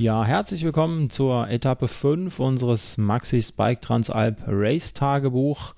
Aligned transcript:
Ja, 0.00 0.24
herzlich 0.24 0.64
willkommen 0.64 1.10
zur 1.10 1.50
Etappe 1.50 1.86
5 1.86 2.40
unseres 2.40 2.96
Maxis 2.96 3.52
Bike 3.52 3.82
Transalp 3.82 4.38
Race 4.46 4.94
Tagebuch. 4.94 5.74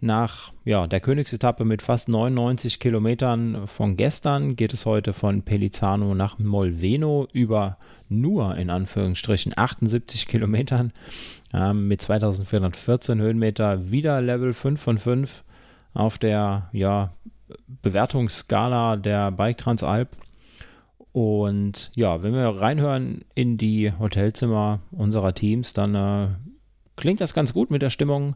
Nach 0.00 0.52
ja, 0.64 0.88
der 0.88 0.98
Königsetappe 0.98 1.64
mit 1.64 1.80
fast 1.80 2.08
99 2.08 2.80
Kilometern 2.80 3.68
von 3.68 3.96
gestern 3.96 4.56
geht 4.56 4.72
es 4.72 4.84
heute 4.84 5.12
von 5.12 5.42
Pelizano 5.42 6.12
nach 6.16 6.40
Molveno 6.40 7.28
über 7.32 7.78
nur 8.08 8.56
in 8.56 8.68
Anführungsstrichen 8.68 9.52
78 9.56 10.26
Kilometern 10.26 10.92
ähm, 11.54 11.86
mit 11.86 12.02
2414 12.02 13.20
Höhenmeter 13.20 13.92
wieder 13.92 14.20
Level 14.20 14.54
5 14.54 14.82
von 14.82 14.98
5 14.98 15.44
auf 15.94 16.18
der 16.18 16.68
ja, 16.72 17.12
Bewertungsskala 17.80 18.96
der 18.96 19.30
Bike 19.30 19.58
Transalp. 19.58 20.08
Und 21.12 21.90
ja, 21.94 22.22
wenn 22.22 22.32
wir 22.32 22.48
reinhören 22.48 23.24
in 23.34 23.58
die 23.58 23.92
Hotelzimmer 23.98 24.80
unserer 24.90 25.34
Teams, 25.34 25.74
dann 25.74 25.94
äh, 25.94 26.28
klingt 26.96 27.20
das 27.20 27.34
ganz 27.34 27.52
gut 27.52 27.70
mit 27.70 27.82
der 27.82 27.90
Stimmung. 27.90 28.34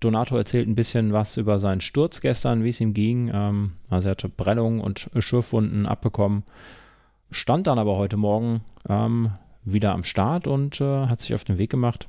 Donato 0.00 0.36
erzählt 0.36 0.68
ein 0.68 0.74
bisschen 0.74 1.12
was 1.12 1.36
über 1.36 1.58
seinen 1.58 1.80
Sturz 1.80 2.20
gestern, 2.20 2.64
wie 2.64 2.70
es 2.70 2.80
ihm 2.80 2.94
ging. 2.94 3.30
Ähm, 3.32 3.72
also 3.88 4.08
er 4.08 4.12
hatte 4.12 4.28
Prellungen 4.28 4.80
und 4.80 5.10
Schürfwunden 5.18 5.86
abbekommen, 5.86 6.44
stand 7.30 7.66
dann 7.66 7.78
aber 7.78 7.96
heute 7.96 8.16
Morgen 8.16 8.62
ähm, 8.88 9.30
wieder 9.64 9.92
am 9.92 10.04
Start 10.04 10.46
und 10.46 10.80
äh, 10.80 11.06
hat 11.06 11.20
sich 11.20 11.34
auf 11.34 11.44
den 11.44 11.58
Weg 11.58 11.70
gemacht. 11.70 12.06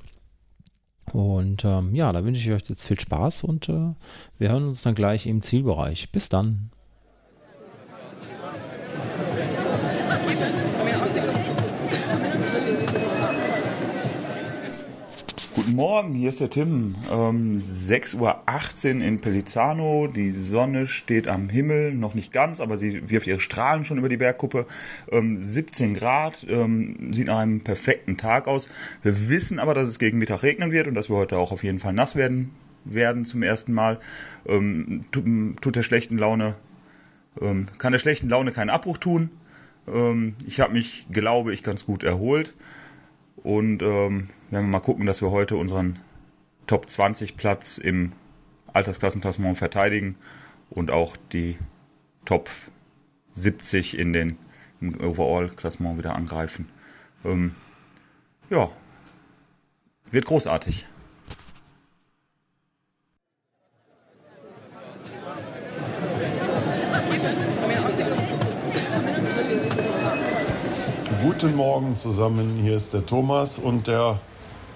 Und 1.14 1.66
ähm, 1.66 1.94
ja, 1.94 2.12
da 2.12 2.24
wünsche 2.24 2.42
ich 2.42 2.54
euch 2.54 2.70
jetzt 2.70 2.88
viel 2.88 3.00
Spaß 3.00 3.44
und 3.44 3.68
äh, 3.70 3.94
wir 4.38 4.50
hören 4.50 4.68
uns 4.68 4.84
dann 4.84 4.96
gleich 4.96 5.26
im 5.26 5.42
Zielbereich. 5.42 6.12
Bis 6.12 6.30
dann. 6.30 6.72
Guten 15.64 15.76
Morgen, 15.76 16.16
hier 16.16 16.30
ist 16.30 16.40
der 16.40 16.50
Tim. 16.50 16.96
Ähm, 17.12 17.56
6.18 17.56 18.18
Uhr 18.96 19.06
in 19.06 19.22
Pellizzano. 19.22 20.08
Die 20.08 20.32
Sonne 20.32 20.88
steht 20.88 21.28
am 21.28 21.50
Himmel, 21.50 21.94
noch 21.94 22.16
nicht 22.16 22.34
ganz, 22.34 22.60
aber 22.60 22.80
sie 22.80 23.12
wirft 23.12 23.28
ihre 23.28 23.40
Strahlen 23.40 23.86
schon 23.86 24.00
über 24.00 24.10
die 24.10 24.18
Bergkuppe. 24.18 24.66
Ähm, 25.12 25.40
17 25.40 25.94
Grad, 25.94 26.48
ähm, 26.50 27.14
sieht 27.14 27.28
nach 27.28 27.38
einem 27.38 27.62
perfekten 27.62 28.18
Tag 28.18 28.48
aus. 28.48 28.70
Wir 29.04 29.30
wissen 29.30 29.60
aber, 29.60 29.76
dass 29.76 29.88
es 29.88 30.00
gegen 30.00 30.18
Mittag 30.18 30.42
regnen 30.42 30.72
wird 30.72 30.88
und 30.88 30.96
dass 30.96 31.12
wir 31.12 31.18
heute 31.18 31.38
auch 31.38 31.52
auf 31.52 31.64
jeden 31.64 31.78
Fall 31.78 31.94
nass 31.94 32.16
werden, 32.16 32.50
werden 32.84 33.24
zum 33.24 33.44
ersten 33.44 33.72
Mal. 33.72 34.00
Ähm, 34.48 35.02
tut, 35.12 35.26
tut, 35.62 35.76
der 35.76 35.84
schlechten 35.84 36.18
Laune, 36.18 36.56
ähm, 37.40 37.68
kann 37.78 37.92
der 37.92 38.00
schlechten 38.00 38.30
Laune 38.30 38.52
keinen 38.52 38.72
Abbruch 38.72 38.98
tun. 38.98 39.30
Ähm, 39.88 40.34
ich 40.48 40.60
habe 40.60 40.74
mich, 40.74 41.06
glaube 41.12 41.54
ich, 41.54 41.62
ganz 41.62 41.86
gut 41.86 42.02
erholt. 42.02 42.56
Und 43.44 43.82
ähm, 43.82 44.30
werden 44.50 44.66
wir 44.66 44.72
mal 44.72 44.80
gucken, 44.80 45.06
dass 45.06 45.22
wir 45.22 45.32
heute 45.32 45.56
unseren 45.58 46.00
Top 46.68 46.90
20 46.90 47.38
Platz 47.38 47.78
im 47.78 48.14
Altersklassenklassement 48.74 49.58
verteidigen 49.58 50.16
und 50.70 50.92
auch 50.92 51.18
die 51.32 51.58
Top 52.26 52.50
70 53.32 53.98
in 53.98 54.14
den 54.14 54.38
im 54.80 55.00
Overall-Klassement 55.00 55.98
wieder 55.98 56.16
angreifen. 56.16 56.68
Ähm, 57.24 57.56
ja, 58.50 58.70
wird 60.10 60.26
großartig. 60.26 60.86
Guten 71.42 71.56
Morgen 71.56 71.96
zusammen, 71.96 72.60
hier 72.62 72.76
ist 72.76 72.94
der 72.94 73.04
Thomas 73.04 73.58
und 73.58 73.88
der 73.88 74.20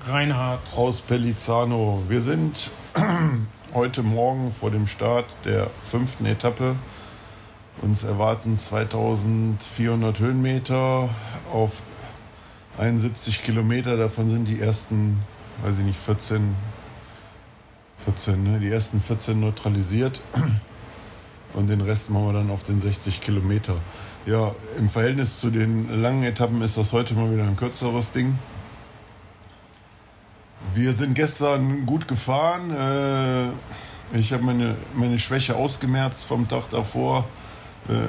Reinhard 0.08 0.62
aus 0.76 1.00
Pellizzano. 1.00 2.02
Wir 2.10 2.22
sind 2.22 2.72
heute 3.76 4.02
Morgen 4.02 4.52
vor 4.52 4.72
dem 4.72 4.88
Start 4.88 5.26
der 5.46 5.70
fünften 5.84 6.26
Etappe. 6.26 6.76
Uns 7.84 8.04
erwarten 8.04 8.58
2400 8.58 10.20
Höhenmeter 10.20 11.08
auf 11.54 11.84
71 12.80 13.44
Kilometer. 13.44 13.96
Davon 13.96 14.28
sind 14.30 14.48
die 14.48 14.60
ersten, 14.60 15.20
weiß 15.62 15.78
ich 15.78 15.86
nicht, 15.86 16.00
14, 16.00 16.56
14, 18.06 18.44
ne? 18.44 18.60
die 18.60 18.72
ersten 18.72 19.00
14 19.00 19.40
neutralisiert. 19.40 20.20
Und 21.54 21.68
den 21.68 21.82
Rest 21.82 22.10
machen 22.10 22.26
wir 22.26 22.34
dann 22.34 22.50
auf 22.50 22.64
den 22.64 22.80
60 22.80 23.22
Kilometer. 23.22 23.76
Ja, 24.26 24.56
im 24.80 24.90
Verhältnis 24.90 25.40
zu 25.40 25.52
den 25.52 26.02
langen 26.02 26.24
Etappen 26.24 26.60
ist 26.64 26.78
das 26.78 26.94
heute 26.94 27.14
mal 27.14 27.32
wieder 27.32 27.44
ein 27.44 27.56
kürzeres 27.56 28.12
Ding. 28.12 28.40
Wir 30.74 30.94
sind 30.94 31.14
gestern 31.14 31.86
gut 31.86 32.08
gefahren. 32.08 32.72
Äh, 32.72 34.18
ich 34.18 34.34
habe 34.34 34.42
meine, 34.42 34.78
meine 34.96 35.20
Schwäche 35.20 35.56
ausgemerzt 35.56 36.26
vom 36.26 36.48
Tag 36.48 36.72
davor. 36.72 37.26
Äh, 37.88 38.08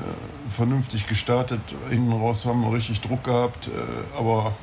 vernünftig 0.48 1.06
gestartet. 1.06 1.60
Hinten 1.90 2.12
raus 2.12 2.46
haben 2.46 2.62
wir 2.62 2.72
richtig 2.72 3.02
Druck 3.02 3.24
gehabt. 3.24 3.68
Äh, 3.68 4.18
aber 4.18 4.54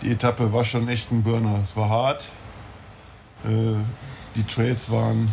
die 0.00 0.12
Etappe 0.12 0.52
war 0.52 0.64
schon 0.64 0.88
echt 0.88 1.10
ein 1.10 1.24
Burner. 1.24 1.58
Es 1.60 1.76
war 1.76 1.88
hart. 1.88 2.28
Die 4.36 4.42
Trails 4.44 4.90
waren 4.90 5.30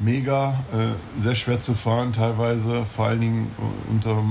mega, 0.00 0.54
äh, 0.72 1.22
sehr 1.22 1.34
schwer 1.34 1.60
zu 1.60 1.74
fahren 1.74 2.12
teilweise, 2.12 2.84
vor 2.86 3.06
allen 3.06 3.20
Dingen 3.20 3.50
äh, 3.58 3.90
unter 3.90 4.22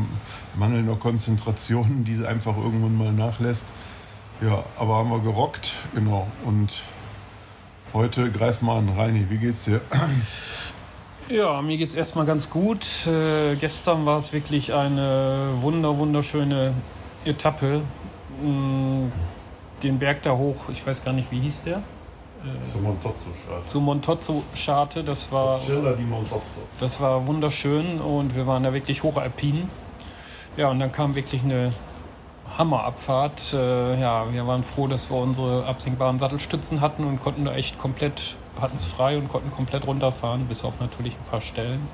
mangelnder 0.55 0.95
Konzentration, 0.95 2.03
die 2.05 2.16
sie 2.16 2.28
einfach 2.28 2.57
irgendwann 2.57 2.97
mal 2.97 3.11
nachlässt. 3.11 3.66
Ja, 4.41 4.63
aber 4.77 4.95
haben 4.95 5.09
wir 5.09 5.19
gerockt, 5.19 5.73
genau. 5.95 6.27
Und 6.45 6.83
heute 7.94 8.31
greifen 8.31 8.66
wir 8.67 8.73
an. 8.73 8.89
Reini, 8.95 9.25
wie 9.29 9.38
geht's 9.38 9.66
dir? 9.66 9.81
Ja, 11.29 11.61
mir 11.61 11.75
geht's 11.75 11.95
erstmal 11.95 12.25
ganz 12.25 12.50
gut. 12.50 12.85
Äh, 13.06 13.56
gestern 13.56 14.06
war 14.06 14.17
es 14.17 14.31
wirklich 14.31 14.73
eine 14.73 15.50
wunder, 15.59 15.97
wunderschöne 15.97 16.73
Etappe. 17.25 17.81
Mm, 18.41 19.07
den 19.83 20.00
Berg 20.00 20.23
da 20.23 20.31
hoch, 20.31 20.69
ich 20.72 20.85
weiß 20.85 21.03
gar 21.03 21.13
nicht, 21.13 21.29
wie 21.31 21.39
hieß 21.39 21.63
der? 21.63 21.83
Äh, 22.44 22.64
zu 22.64 22.78
Montozzo-Scharte. 22.80 23.66
Zu 23.66 23.80
Montozzo-Scharte. 23.80 25.03
Das 25.03 25.31
war, 25.31 25.59
di 25.59 26.03
Montozzo. 26.03 26.62
das 26.80 27.00
war 27.00 27.25
wunderschön 27.25 28.00
und 28.00 28.36
wir 28.36 28.48
waren 28.48 28.64
da 28.64 28.74
wirklich 28.74 29.03
hochalpin. 29.03 29.70
Ja, 30.56 30.70
und 30.70 30.80
dann 30.80 30.92
kam 30.92 31.16
wirklich 31.16 31.44
eine 31.44 31.72
Hammerabfahrt. 32.58 33.53
Äh, 33.53 34.00
ja, 34.00 34.31
wir 34.31 34.48
waren 34.48 34.64
froh, 34.64 34.88
dass 34.88 35.09
wir 35.12 35.18
unsere 35.18 35.66
absinkbaren 35.66 36.20
Sattelstützen 36.20 36.81
hatten 36.81 37.03
und 37.03 37.20
konnten 37.20 37.46
da 37.46 37.53
echt 37.53 37.78
komplett, 37.78 38.36
hatten 38.59 38.75
es 38.75 38.86
frei 38.86 39.18
und 39.18 39.30
konnten 39.30 39.52
komplett 39.52 39.86
runterfahren, 39.86 40.46
bis 40.48 40.64
auf 40.64 40.80
natürlich 40.80 41.14
ein 41.14 41.30
paar 41.30 41.42
Stellen. 41.42 41.88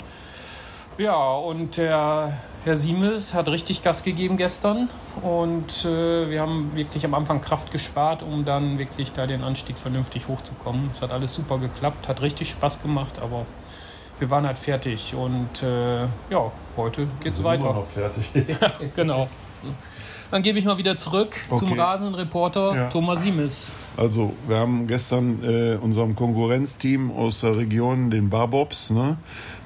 Ja, 0.97 1.33
und 1.33 1.77
der 1.77 2.33
Herr 2.63 2.77
Siemes 2.77 3.33
hat 3.33 3.47
richtig 3.47 3.83
Gas 3.83 4.03
gegeben 4.03 4.37
gestern 4.37 4.89
und 5.21 5.85
äh, 5.85 6.29
wir 6.29 6.39
haben 6.39 6.71
wirklich 6.75 7.03
am 7.03 7.13
Anfang 7.13 7.41
Kraft 7.41 7.71
gespart, 7.71 8.21
um 8.23 8.45
dann 8.45 8.77
wirklich 8.77 9.11
da 9.11 9.25
den 9.25 9.43
Anstieg 9.43 9.77
vernünftig 9.77 10.27
hochzukommen. 10.27 10.91
Es 10.93 11.01
hat 11.01 11.11
alles 11.11 11.33
super 11.33 11.57
geklappt, 11.57 12.07
hat 12.07 12.21
richtig 12.21 12.51
Spaß 12.51 12.81
gemacht, 12.83 13.15
aber 13.21 13.45
wir 14.19 14.29
waren 14.29 14.45
halt 14.45 14.59
fertig 14.59 15.15
und 15.15 15.63
äh, 15.63 16.03
ja, 16.29 16.51
heute 16.77 17.07
geht's 17.21 17.37
Sind 17.37 17.45
weiter. 17.45 17.63
Immer 17.63 17.73
noch 17.73 17.85
fertig. 17.87 18.29
ja, 18.61 18.71
genau. 18.95 19.27
So. 19.51 19.67
Dann 20.31 20.41
gebe 20.43 20.59
ich 20.59 20.65
mal 20.65 20.77
wieder 20.77 20.95
zurück 20.95 21.35
Okay. 21.49 21.57
zum 21.59 21.73
rasenden 21.79 22.15
Reporter 22.15 22.75
Ja. 22.75 22.89
Thomas 22.89 23.23
Siemes. 23.23 23.71
Also, 23.95 24.33
wir 24.47 24.57
haben 24.57 24.87
gestern 24.87 25.43
äh, 25.43 25.75
unserem 25.75 26.15
Konkurrenzteam 26.15 27.11
aus 27.11 27.41
der 27.41 27.55
Region, 27.55 28.09
den 28.09 28.29
Barbobs, 28.29 28.89
ne, 28.89 29.17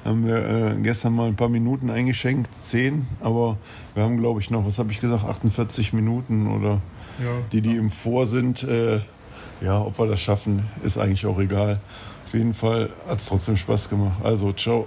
haben 0.04 0.26
wir 0.26 0.36
äh, 0.36 0.76
gestern 0.82 1.14
mal 1.14 1.28
ein 1.28 1.36
paar 1.36 1.48
Minuten 1.48 1.88
eingeschenkt, 1.88 2.50
zehn, 2.62 3.06
aber 3.20 3.56
wir 3.94 4.02
haben, 4.02 4.18
glaube 4.18 4.40
ich, 4.40 4.50
noch, 4.50 4.66
was 4.66 4.78
habe 4.78 4.92
ich 4.92 5.00
gesagt, 5.00 5.24
48 5.24 5.92
Minuten 5.94 6.46
oder 6.46 6.80
die, 7.52 7.60
die 7.62 7.76
im 7.76 7.90
Vor 7.90 8.26
sind. 8.26 8.62
Äh, 8.62 9.00
ja, 9.60 9.80
ob 9.80 9.98
wir 9.98 10.06
das 10.06 10.20
schaffen, 10.20 10.64
ist 10.84 10.98
eigentlich 10.98 11.26
auch 11.26 11.38
egal. 11.40 11.80
Auf 12.24 12.34
jeden 12.34 12.54
Fall 12.54 12.90
hat 13.08 13.20
es 13.20 13.26
trotzdem 13.26 13.56
Spaß 13.56 13.88
gemacht. 13.88 14.18
Also, 14.22 14.52
ciao. 14.52 14.86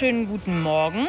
Wunderschönen 0.00 0.28
guten 0.28 0.62
Morgen. 0.62 1.08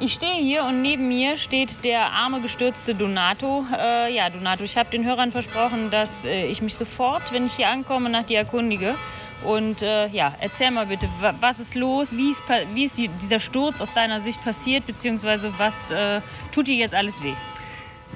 Ich 0.00 0.14
stehe 0.14 0.34
hier 0.34 0.64
und 0.64 0.82
neben 0.82 1.06
mir 1.06 1.38
steht 1.38 1.84
der 1.84 2.10
arme 2.10 2.40
gestürzte 2.40 2.92
Donato. 2.92 3.64
Äh, 3.72 4.12
ja, 4.12 4.28
Donato, 4.28 4.64
ich 4.64 4.76
habe 4.76 4.90
den 4.90 5.04
Hörern 5.04 5.30
versprochen, 5.30 5.92
dass 5.92 6.24
äh, 6.24 6.46
ich 6.46 6.60
mich 6.60 6.74
sofort, 6.74 7.32
wenn 7.32 7.46
ich 7.46 7.52
hier 7.52 7.68
ankomme, 7.68 8.10
nach 8.10 8.24
dir 8.24 8.38
erkundige. 8.38 8.96
Und 9.44 9.82
äh, 9.82 10.08
ja, 10.08 10.34
erzähl 10.40 10.72
mal 10.72 10.86
bitte, 10.86 11.06
wa 11.20 11.32
was 11.38 11.60
ist 11.60 11.76
los? 11.76 12.10
Wie 12.16 12.32
ist, 12.32 12.42
wie 12.72 12.82
ist 12.82 12.98
die, 12.98 13.06
dieser 13.06 13.38
Sturz 13.38 13.80
aus 13.80 13.94
deiner 13.94 14.20
Sicht 14.20 14.42
passiert? 14.42 14.84
Beziehungsweise 14.84 15.52
was 15.56 15.92
äh, 15.92 16.20
tut 16.50 16.66
dir 16.66 16.74
jetzt 16.74 16.96
alles 16.96 17.22
weh? 17.22 17.34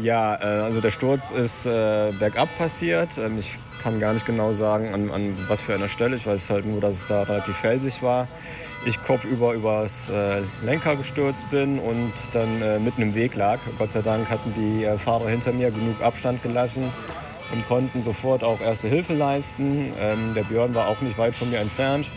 Ja, 0.01 0.35
äh, 0.35 0.65
also 0.65 0.81
der 0.81 0.91
Sturz 0.91 1.31
ist 1.31 1.65
äh, 1.65 2.11
bergab 2.19 2.49
passiert. 2.59 3.19
Ähm, 3.19 3.39
ich 3.39 3.57
kann 3.83 4.01
gar 4.01 4.13
nicht 4.13 4.27
genau 4.27 4.53
sagen, 4.53 4.93
an, 4.93 5.11
an 5.11 5.37
was 5.49 5.61
für 5.61 5.75
einer 5.75 5.89
Stelle. 5.89 6.17
Ich 6.17 6.27
weiß 6.27 6.51
halt 6.51 6.67
nur, 6.67 6.81
dass 6.81 6.97
es 6.97 7.07
da 7.07 7.23
relativ 7.23 7.57
felsig 7.57 8.03
war. 8.03 8.29
Ich 8.87 9.03
kopfüber 9.03 9.55
übers 9.55 10.09
äh, 10.09 10.43
Lenker 10.63 10.97
gestürzt 10.97 11.51
bin 11.51 11.79
und 11.79 12.13
dann 12.33 12.63
äh, 12.63 12.79
mitten 12.79 13.03
im 13.03 13.15
Weg 13.15 13.35
lag. 13.35 13.59
Gott 13.79 13.91
sei 13.91 14.03
Dank 14.03 14.31
hatten 14.31 14.53
die 14.55 14.85
äh, 14.85 14.97
Fahrer 14.99 15.29
hinter 15.29 15.53
mir 15.53 15.71
genug 15.71 16.01
Abstand 16.01 16.43
gelassen 16.43 16.85
und 17.53 17.67
konnten 17.67 18.03
sofort 18.03 18.45
auch 18.45 18.61
erste 18.61 18.89
Hilfe 18.89 19.15
leisten. 19.15 19.93
Ähm, 19.99 20.35
der 20.35 20.45
Björn 20.45 20.75
war 20.75 20.89
auch 20.89 21.01
nicht 21.01 21.19
weit 21.19 21.35
von 21.35 21.51
mir 21.51 21.59
entfernt 21.59 22.09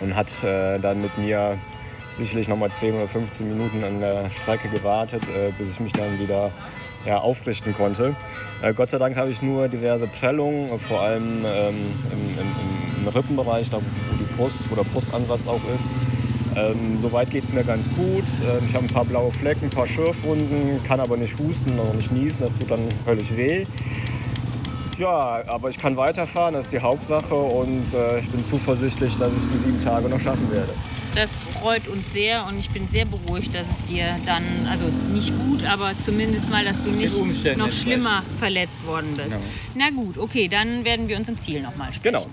und 0.00 0.14
hat 0.14 0.30
äh, 0.44 0.78
dann 0.78 1.00
mit 1.00 1.16
mir 1.16 1.58
sicherlich 2.12 2.48
noch 2.48 2.56
mal 2.56 2.70
10 2.70 2.94
oder 2.94 3.08
15 3.08 3.48
Minuten 3.48 3.84
an 3.84 4.00
der 4.00 4.30
Strecke 4.30 4.68
gewartet, 4.68 5.22
äh, 5.28 5.52
bis 5.56 5.72
ich 5.72 5.80
mich 5.80 5.92
dann 5.92 6.18
wieder 6.18 6.50
ja, 7.06 7.18
aufrichten 7.18 7.74
konnte. 7.74 8.14
Äh, 8.62 8.74
Gott 8.74 8.90
sei 8.90 8.98
Dank 8.98 9.16
habe 9.16 9.30
ich 9.30 9.42
nur 9.42 9.68
diverse 9.68 10.06
Prellungen, 10.06 10.78
vor 10.78 11.00
allem 11.00 11.44
ähm, 11.44 11.74
im, 12.12 12.40
im, 12.40 13.06
im, 13.06 13.08
Rippenbereich, 13.08 13.70
da 13.70 13.78
wo, 13.78 14.16
die 14.16 14.34
Brust, 14.36 14.70
wo 14.70 14.74
der 14.74 14.84
Brustansatz 14.84 15.48
auch 15.48 15.60
ist. 15.74 15.90
Ähm, 16.54 16.98
soweit 17.00 17.30
geht 17.30 17.44
es 17.44 17.52
mir 17.52 17.64
ganz 17.64 17.88
gut. 17.96 18.24
Ähm, 18.42 18.64
ich 18.68 18.74
habe 18.74 18.84
ein 18.84 18.92
paar 18.92 19.04
blaue 19.04 19.32
Flecken, 19.32 19.64
ein 19.64 19.70
paar 19.70 19.86
Schürfwunden, 19.86 20.82
kann 20.84 21.00
aber 21.00 21.16
nicht 21.16 21.38
husten, 21.38 21.76
noch 21.76 21.92
nicht 21.94 22.12
niesen, 22.12 22.42
das 22.42 22.58
tut 22.58 22.70
dann 22.70 22.88
völlig 23.04 23.36
weh. 23.36 23.66
Ja, 24.98 25.42
aber 25.46 25.70
ich 25.70 25.78
kann 25.78 25.96
weiterfahren, 25.96 26.54
das 26.54 26.66
ist 26.66 26.72
die 26.72 26.80
Hauptsache 26.80 27.34
und 27.34 27.92
äh, 27.94 28.20
ich 28.20 28.28
bin 28.30 28.44
zuversichtlich, 28.44 29.16
dass 29.18 29.32
ich 29.32 29.50
die 29.50 29.70
sieben 29.70 29.82
Tage 29.82 30.08
noch 30.08 30.20
schaffen 30.20 30.52
werde. 30.52 30.72
Das 31.14 31.44
freut 31.44 31.88
uns 31.88 32.12
sehr 32.12 32.46
und 32.46 32.58
ich 32.58 32.70
bin 32.70 32.88
sehr 32.88 33.04
beruhigt, 33.04 33.54
dass 33.54 33.70
es 33.70 33.84
dir 33.84 34.16
dann, 34.24 34.42
also 34.70 34.86
nicht 35.12 35.32
gut, 35.46 35.64
aber 35.66 35.92
zumindest 36.02 36.48
mal, 36.48 36.64
dass 36.64 36.82
du 36.84 36.90
nicht 36.90 37.14
noch 37.58 37.70
schlimmer 37.70 38.22
verletzt 38.38 38.84
worden 38.86 39.14
bist. 39.16 39.30
Genau. 39.30 39.42
Na 39.74 39.90
gut, 39.90 40.16
okay, 40.16 40.48
dann 40.48 40.84
werden 40.84 41.08
wir 41.08 41.18
uns 41.18 41.28
im 41.28 41.38
Ziel 41.38 41.60
nochmal 41.60 41.92
sprechen. 41.92 42.14
Genau. 42.14 42.26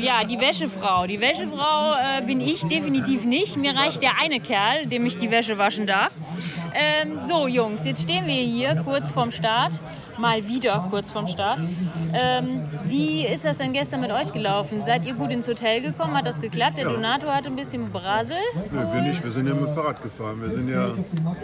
Ja, 0.00 0.24
die 0.24 0.40
Wäschefrau. 0.40 1.06
Die 1.06 1.20
Wäschefrau 1.20 1.94
äh, 1.94 2.22
bin 2.24 2.40
ich 2.40 2.62
definitiv 2.62 3.24
nicht. 3.24 3.56
Mir 3.56 3.74
reicht 3.76 4.02
der 4.02 4.18
eine 4.20 4.40
Kerl, 4.40 4.86
dem 4.86 5.06
ich 5.06 5.18
die 5.18 5.30
Wäsche 5.30 5.58
waschen 5.58 5.86
darf. 5.86 6.12
Ähm, 6.74 7.20
so, 7.28 7.46
Jungs, 7.46 7.84
jetzt 7.84 8.02
stehen 8.02 8.26
wir 8.26 8.34
hier 8.34 8.76
kurz 8.84 9.12
vorm 9.12 9.30
Start 9.30 9.72
mal 10.20 10.46
wieder 10.46 10.86
kurz 10.90 11.10
vorm 11.10 11.26
Start. 11.26 11.58
Ähm, 12.12 12.68
wie 12.84 13.26
ist 13.26 13.44
das 13.44 13.58
denn 13.58 13.72
gestern 13.72 14.00
mit 14.00 14.12
euch 14.12 14.32
gelaufen? 14.32 14.82
Seid 14.84 15.04
ihr 15.04 15.14
gut 15.14 15.30
ins 15.30 15.48
Hotel 15.48 15.80
gekommen? 15.80 16.16
Hat 16.16 16.26
das 16.26 16.40
geklappt? 16.40 16.76
Der 16.76 16.84
ja. 16.84 16.92
Donato 16.92 17.26
hatte 17.28 17.48
ein 17.48 17.56
bisschen 17.56 17.90
Brasel. 17.90 18.36
Nee, 18.70 18.78
wir 18.92 19.02
nicht. 19.02 19.22
Wir 19.24 19.30
sind 19.30 19.46
ja 19.48 19.54
mit 19.54 19.66
dem 19.68 19.74
Fahrrad 19.74 20.02
gefahren. 20.02 20.40
Wir 20.40 20.50
sind 20.50 20.68
ja. 20.68 20.88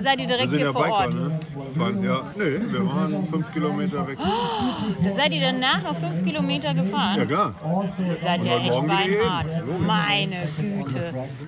Seid 0.00 0.20
ihr 0.20 0.26
direkt 0.26 0.50
hier 0.50 0.60
ja 0.60 0.72
vor 0.72 0.82
Biker, 0.82 0.94
Ort? 0.94 1.14
Ne? 1.14 1.40
Fahren, 1.76 2.02
ja, 2.02 2.20
nee, 2.36 2.72
wir 2.72 2.86
waren 2.86 3.26
fünf 3.28 3.52
Kilometer 3.52 4.06
weg. 4.06 4.18
Oh, 4.20 5.10
seid 5.16 5.32
ihr 5.32 5.40
danach 5.40 5.82
noch 5.82 5.96
fünf 5.96 6.24
Kilometer 6.24 6.74
gefahren? 6.74 7.18
Ja, 7.18 7.24
klar. 7.24 7.54
Ihr 8.06 8.14
seid 8.14 8.44
ja 8.44 8.58
echt 8.58 8.86
beinhart. 8.86 9.46
Meine 9.80 10.36
Güte. 10.58 10.98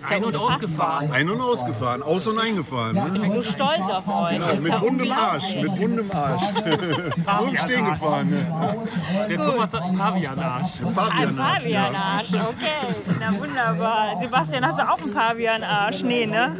Ist 0.00 0.10
Ein- 0.10 0.24
und 0.24 0.36
ausgefahren. 0.36 1.12
Ein- 1.12 1.30
und 1.30 1.40
ausgefahren. 1.40 2.02
Aus- 2.02 2.26
und 2.26 2.38
eingefahren. 2.38 2.94
Ne? 2.94 3.10
Ich 3.14 3.20
bin 3.20 3.30
so 3.32 3.42
stolz 3.42 3.88
auf 3.90 4.06
euch. 4.08 4.34
Ja, 4.34 4.38
Das 4.38 4.54
ist 4.54 4.62
mit 4.62 4.72
ja 4.72 4.78
rundem 4.78 5.12
Arsch. 5.12 5.54
Mit 5.54 5.70
rundem 5.80 6.10
Arsch. 6.10 6.42
Nur 7.26 7.48
im 7.48 7.56
Stehen 7.56 7.84
gefahren. 7.84 8.30
Ne? 8.30 9.26
Der 9.28 9.38
Thomas 9.38 9.72
hat 9.72 9.82
einen 9.82 9.98
Pavianarsch. 9.98 10.82
Ein 10.82 10.94
Pavianarsch. 10.94 11.62
Pavianarsch, 11.62 12.28
okay. 12.32 13.14
Na 13.20 13.38
wunderbar. 13.38 14.20
Sebastian, 14.20 14.66
hast 14.66 14.78
du 14.78 14.88
auch 14.90 15.02
einen 15.02 15.12
Pavianarsch? 15.12 16.02
Nee, 16.02 16.26
ne? 16.26 16.56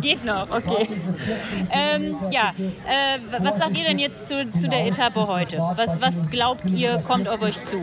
Geht 0.00 0.24
noch, 0.24 0.50
okay. 0.50 0.88
Ähm, 1.70 2.16
ja, 2.30 2.52
äh, 2.58 3.18
was 3.42 3.58
sagt 3.58 3.76
ihr 3.78 3.84
denn 3.84 3.98
jetzt 3.98 4.28
zu, 4.28 4.50
zu 4.52 4.68
der 4.68 4.86
Etappe 4.86 5.26
heute? 5.26 5.58
Was, 5.76 6.00
was 6.00 6.14
glaubt 6.30 6.70
ihr, 6.70 7.02
kommt 7.06 7.28
auf 7.28 7.42
euch 7.42 7.62
zu? 7.64 7.78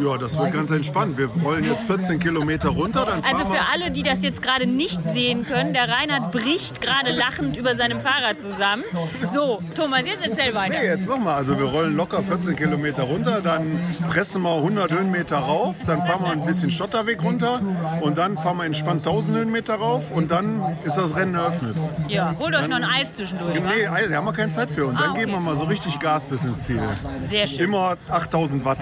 Ja, 0.00 0.16
das 0.18 0.38
wird 0.38 0.52
ganz 0.52 0.70
entspannt. 0.70 1.16
Wir 1.18 1.28
rollen 1.42 1.64
jetzt 1.64 1.84
14 1.84 2.18
Kilometer 2.18 2.68
runter. 2.70 3.06
Dann 3.06 3.24
Also 3.24 3.46
für 3.46 3.60
alle, 3.72 3.90
die 3.90 4.02
das 4.02 4.22
jetzt 4.22 4.42
gerade 4.42 4.66
nicht 4.66 5.00
sehen 5.12 5.44
können, 5.44 5.72
der 5.72 5.88
Reinhard 5.88 6.32
bricht 6.32 6.80
gerade 6.80 7.12
lachend 7.12 7.56
über 7.56 7.74
seinem 7.74 8.00
Fahrrad 8.00 8.40
zusammen. 8.40 8.84
So, 9.32 9.60
Thomas, 9.74 10.06
jetzt 10.06 10.24
erzähl 10.26 10.54
weiter. 10.54 10.65
Nee, 10.68 10.86
jetzt 10.86 11.06
nochmal. 11.08 11.34
Also 11.34 11.58
wir 11.58 11.66
rollen 11.66 11.96
locker 11.96 12.22
14 12.22 12.56
Kilometer 12.56 13.02
runter, 13.04 13.40
dann 13.42 13.80
pressen 14.10 14.42
wir 14.42 14.54
100 14.56 14.92
Höhenmeter 14.92 15.38
rauf, 15.38 15.76
dann 15.86 16.02
fahren 16.02 16.22
wir 16.24 16.30
ein 16.32 16.44
bisschen 16.44 16.70
Schotterweg 16.70 17.22
runter 17.22 17.60
und 18.00 18.18
dann 18.18 18.36
fahren 18.36 18.56
wir 18.58 18.64
entspannt 18.64 19.06
1000 19.06 19.36
Höhenmeter 19.38 19.74
rauf 19.74 20.10
und 20.10 20.30
dann 20.30 20.76
ist 20.84 20.96
das 20.96 21.14
Rennen 21.16 21.34
eröffnet. 21.34 21.76
Ja, 22.08 22.34
holt 22.38 22.54
euch 22.54 22.68
noch 22.68 22.76
ein 22.76 22.84
Eis 22.84 23.12
zwischendurch? 23.12 23.54
Nee, 23.60 23.86
Eis, 23.86 24.08
da 24.10 24.16
haben 24.16 24.26
wir 24.26 24.32
keine 24.32 24.52
Zeit 24.52 24.70
für. 24.70 24.86
Und 24.86 24.98
dann 25.00 25.08
Ah, 25.08 25.10
okay. 25.12 25.20
geben 25.20 25.32
wir 25.32 25.40
mal 25.40 25.56
so 25.56 25.64
richtig 25.64 25.98
Gas 26.00 26.24
bis 26.26 26.42
ins 26.44 26.64
Ziel. 26.64 26.82
Sehr 27.28 27.46
schön. 27.46 27.64
Immer 27.66 27.96
8000 28.10 28.64
Watt. 28.64 28.78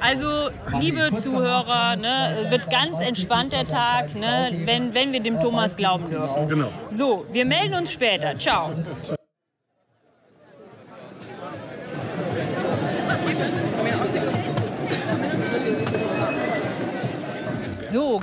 Also, 0.00 0.50
liebe 0.80 1.10
Zuhörer, 1.22 1.96
ne, 1.96 2.46
wird 2.50 2.68
ganz 2.70 3.00
entspannt 3.00 3.52
der 3.54 3.66
Tag, 3.66 4.14
ne, 4.14 4.50
wenn, 4.64 4.92
wenn 4.92 5.12
wir 5.12 5.20
dem 5.20 5.40
Thomas 5.40 5.76
glauben 5.76 6.10
dürfen. 6.10 6.46
Genau. 6.48 6.68
So, 6.90 7.24
wir 7.32 7.46
melden 7.46 7.74
uns 7.74 7.90
später. 7.92 8.38
Ciao. 8.38 8.70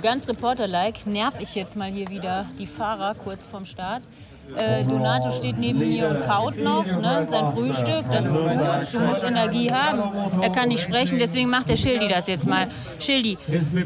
Ganz 0.01 0.27
reporterlike 0.27 1.07
nerv 1.07 1.39
ich 1.39 1.53
jetzt 1.53 1.75
mal 1.75 1.91
hier 1.91 2.09
wieder 2.09 2.45
die 2.57 2.65
Fahrer 2.65 3.13
kurz 3.13 3.45
vorm 3.45 3.65
Start. 3.65 4.01
Äh, 4.55 4.83
Donato 4.83 5.31
steht 5.31 5.57
neben 5.57 5.79
mir 5.79 6.09
und 6.09 6.21
kaut 6.23 6.57
noch, 6.61 6.85
ne? 6.85 7.25
sein 7.29 7.53
Frühstück, 7.53 8.03
das 8.11 8.25
ist 8.25 8.41
gut, 8.41 8.93
du 8.93 8.99
musst 9.07 9.23
Energie 9.23 9.71
haben. 9.71 10.01
Er 10.41 10.49
kann 10.49 10.67
nicht 10.67 10.81
sprechen, 10.81 11.17
deswegen 11.19 11.49
macht 11.49 11.69
der 11.69 11.77
Schildi 11.77 12.09
das 12.09 12.27
jetzt 12.27 12.47
mal. 12.47 12.67
Schildi, 12.99 13.37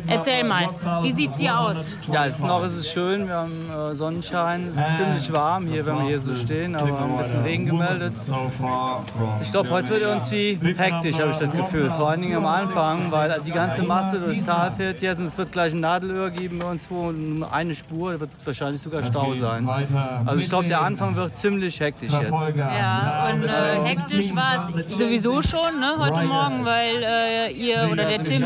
erzähl 0.08 0.44
mal, 0.44 0.70
wie 1.04 1.12
sieht's 1.12 1.40
hier 1.40 1.60
aus? 1.60 1.86
Ja, 2.12 2.26
es 2.26 2.40
noch 2.40 2.66
ist 2.66 2.78
es 2.78 2.90
schön, 2.90 3.28
wir 3.28 3.36
haben 3.36 3.70
äh, 3.70 3.96
Sonnenschein, 3.96 4.68
es 4.70 4.76
ist 4.76 4.98
ziemlich 4.98 5.32
warm 5.32 5.68
hier, 5.68 5.86
wenn 5.86 5.98
wir 5.98 6.06
hier 6.06 6.20
so 6.20 6.34
stehen, 6.36 6.76
aber 6.76 7.00
ein 7.00 7.18
bisschen 7.18 7.44
Regen 7.44 7.66
gemeldet. 7.66 8.14
Ich 9.42 9.52
glaube, 9.52 9.70
heute 9.70 9.90
wird 9.90 10.02
irgendwie 10.02 10.60
hektisch, 10.78 11.20
habe 11.20 11.32
ich 11.32 11.38
das 11.38 11.52
Gefühl, 11.52 11.92
vor 11.92 12.10
allen 12.10 12.22
Dingen 12.22 12.38
am 12.38 12.46
Anfang, 12.46 13.12
weil 13.12 13.36
die 13.46 13.52
ganze 13.52 13.84
Masse 13.84 14.20
durchs 14.20 14.46
Tal 14.46 14.72
fährt 14.72 15.02
jetzt 15.02 15.20
und 15.20 15.26
es 15.26 15.38
wird 15.38 15.52
gleich 15.52 15.74
ein 15.74 15.80
Nadelöhr 15.80 16.32
geben 16.32 16.60
bei 16.60 16.72
uns, 16.72 16.88
wo 16.90 17.14
eine 17.52 17.76
Spur, 17.76 18.14
da 18.14 18.20
wird 18.22 18.32
wahrscheinlich 18.44 18.82
sogar 18.82 19.04
Stau 19.04 19.34
sein. 19.36 19.68
Also 20.26 20.40
ich 20.40 20.50
glaube, 20.56 20.68
der 20.68 20.82
Anfang 20.82 21.16
wird 21.16 21.38
ziemlich 21.38 21.80
hektisch 21.80 22.12
jetzt. 22.12 22.32
Ja, 22.56 23.30
und 23.34 23.44
äh, 23.44 23.50
hektisch 23.84 24.34
war 24.36 24.70
es 24.86 24.98
sowieso 24.98 25.42
schon 25.42 25.80
ne, 25.80 25.96
heute 25.98 26.22
Morgen, 26.22 26.66
weil 26.66 27.04
äh, 27.04 27.52
ihr 27.52 27.90
oder 27.92 28.06
der 28.06 28.24
Tim, 28.24 28.44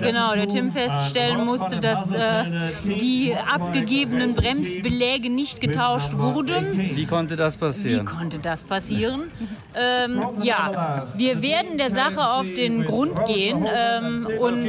genau, 0.00 0.34
der 0.34 0.48
Tim 0.48 0.70
feststellen 0.70 1.44
musste, 1.44 1.78
dass 1.80 2.12
äh, 2.12 2.44
die 2.84 3.34
abgegebenen 3.34 4.34
Bremsbeläge 4.34 5.30
nicht 5.30 5.60
getauscht 5.60 6.14
wurden. 6.14 6.72
Wie 6.72 7.06
konnte 7.06 7.36
das 7.36 7.56
Wie 7.56 7.60
passieren? 7.60 8.06
konnte 8.06 8.38
das 8.38 8.64
passieren? 8.64 9.24
Ähm, 9.74 10.22
ja, 10.42 11.06
wir 11.16 11.42
werden 11.42 11.78
der 11.78 11.90
Sache 11.90 12.20
auf 12.20 12.46
den 12.46 12.84
Grund 12.84 13.24
gehen 13.26 13.66
ähm, 13.68 14.28
und 14.40 14.66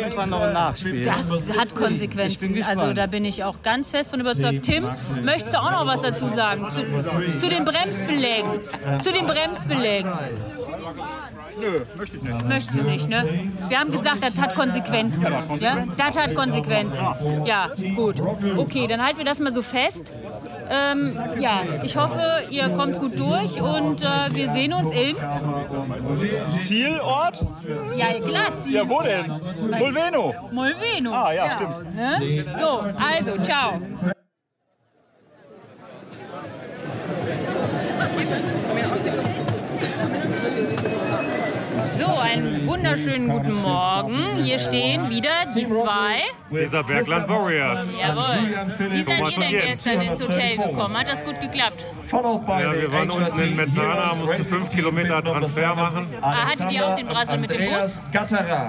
das 1.05 1.57
hat 1.57 1.75
Konsequenzen. 1.75 2.63
Also 2.63 2.93
da 2.93 3.07
bin 3.07 3.25
ich 3.25 3.43
auch 3.43 3.61
ganz 3.61 3.91
fest 3.91 4.11
von 4.11 4.19
überzeugt. 4.19 4.63
Tim, 4.63 4.87
möchtest 5.23 5.53
du 5.53 5.59
auch 5.59 5.71
noch 5.71 5.87
was 5.87 6.01
dazu 6.01 6.27
sagen? 6.27 6.56
Zu, 6.69 7.37
zu 7.37 7.49
den 7.49 7.65
Bremsbelägen. 7.65 8.61
Zu 9.01 9.11
den 9.11 9.25
Bremsbelägen. 9.25 10.11
Nö, 11.59 11.81
möchte 11.97 12.17
ich 12.17 12.23
nicht. 12.23 12.47
Möchtest 12.47 12.79
du 12.79 12.83
nicht, 12.83 13.09
ne? 13.09 13.49
Wir 13.67 13.79
haben 13.79 13.91
gesagt, 13.91 14.21
das 14.21 14.39
hat 14.39 14.55
Konsequenzen. 14.55 15.27
Ja? 15.59 15.85
Das 15.97 16.17
hat 16.17 16.35
Konsequenzen. 16.35 17.05
Ja, 17.45 17.69
gut. 17.95 18.21
Okay, 18.57 18.87
dann 18.87 19.03
halten 19.03 19.17
wir 19.17 19.25
das 19.25 19.39
mal 19.39 19.53
so 19.53 19.61
fest. 19.61 20.11
Ähm, 20.69 21.17
ja, 21.39 21.61
ich 21.83 21.95
hoffe, 21.95 22.21
ihr 22.49 22.69
kommt 22.69 22.99
gut 22.99 23.17
durch 23.17 23.61
und 23.61 24.01
äh, 24.01 24.05
wir 24.31 24.51
sehen 24.51 24.73
uns 24.73 24.91
in. 24.91 25.15
Zielort? 26.59 27.45
Ja, 27.95 28.13
klar, 28.13 28.57
Ziel. 28.57 28.73
Ja, 28.75 28.89
wo 28.89 29.01
denn? 29.01 29.31
Mulveno. 29.79 30.33
Molveno. 30.51 31.13
Ah, 31.13 31.31
ja, 31.33 31.51
stimmt. 31.55 31.95
Ne? 31.95 32.45
So, 32.59 32.83
also, 32.99 33.37
ciao. 33.41 33.79
So, 42.27 42.33
einen 42.33 42.66
wunderschönen 42.77 43.27
guten 43.29 43.53
Morgen. 43.55 44.43
Hier 44.43 44.59
stehen 44.59 45.09
wieder 45.09 45.45
die 45.55 45.67
zwei 45.67 46.21
Weser 46.49 46.83
Bergland 46.83 47.27
Warriors. 47.27 47.89
Jawohl. 47.89 48.91
Wie 48.91 49.03
seid 49.03 49.17
Thomas 49.17 49.33
ihr 49.33 49.37
und 49.37 49.43
denn 49.43 49.51
Jens. 49.51 49.83
gestern 49.83 50.01
ins 50.01 50.21
Hotel 50.21 50.57
gekommen? 50.57 50.97
Hat 50.97 51.07
das 51.07 51.25
gut 51.25 51.41
geklappt? 51.41 51.85
Ja, 52.11 52.73
wir 52.73 52.91
waren 52.91 53.09
unten 53.09 53.39
in 53.41 53.55
Mezzana, 53.55 54.15
mussten 54.15 54.43
fünf 54.43 54.69
Kilometer 54.69 55.21
Transfer 55.23 55.75
machen. 55.75 56.07
Ah, 56.21 56.47
hattet 56.47 56.71
ihr 56.71 56.87
auch 56.87 56.95
den 56.95 57.07
Brassel 57.07 57.37
mit 57.39 57.51
dem 57.53 57.69
Bus? 57.69 58.01